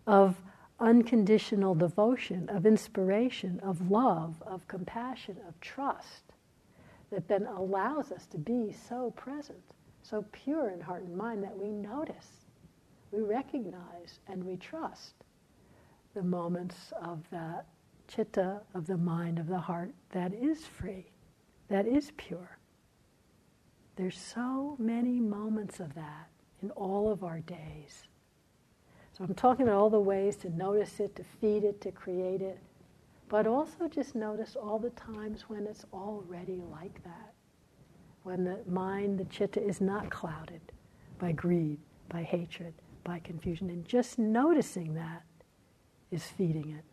[0.06, 0.36] of
[0.78, 6.22] unconditional devotion, of inspiration, of love, of compassion, of trust
[7.10, 9.62] that then allows us to be so present,
[10.02, 12.44] so pure in heart and mind that we notice,
[13.10, 15.14] we recognize, and we trust
[16.14, 17.66] the moments of that
[18.08, 21.06] chitta, of the mind, of the heart that is free,
[21.68, 22.58] that is pure.
[23.96, 26.28] There's so many moments of that
[26.62, 28.04] in all of our days.
[29.16, 32.42] So I'm talking about all the ways to notice it, to feed it, to create
[32.42, 32.58] it,
[33.28, 37.32] but also just notice all the times when it's already like that.
[38.22, 40.60] When the mind, the chitta, is not clouded
[41.18, 41.78] by greed,
[42.08, 43.70] by hatred, by confusion.
[43.70, 45.22] And just noticing that
[46.10, 46.84] is feeding it.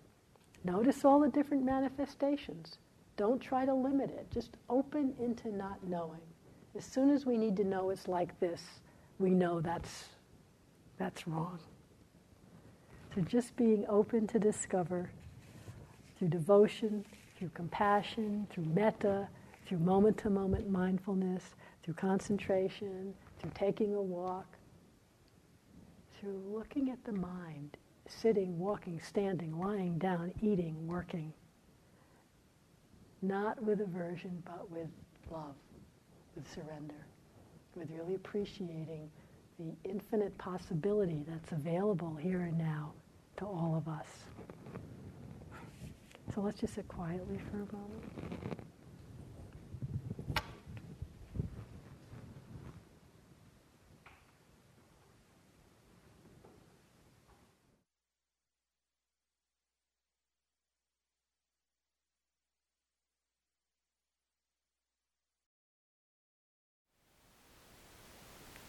[0.64, 2.78] Notice all the different manifestations.
[3.18, 4.28] Don't try to limit it.
[4.32, 6.22] Just open into not knowing.
[6.76, 8.62] As soon as we need to know it's like this,
[9.20, 10.10] we know that's,
[10.98, 11.60] that's wrong.
[13.14, 15.12] So just being open to discover
[16.18, 17.06] through devotion,
[17.38, 19.28] through compassion, through metta,
[19.68, 21.44] through moment to moment mindfulness,
[21.84, 24.48] through concentration, through taking a walk,
[26.20, 27.78] through looking at the mind,
[28.08, 31.34] sitting, walking, standing, lying down, eating, working.
[33.22, 34.90] Not with aversion, but with
[35.32, 35.56] love,
[36.36, 37.06] with surrender,
[37.76, 39.10] with really appreciating
[39.60, 42.92] the infinite possibility that's available here and now
[43.38, 44.08] to all of us.
[46.34, 48.73] So let's just sit quietly for a moment.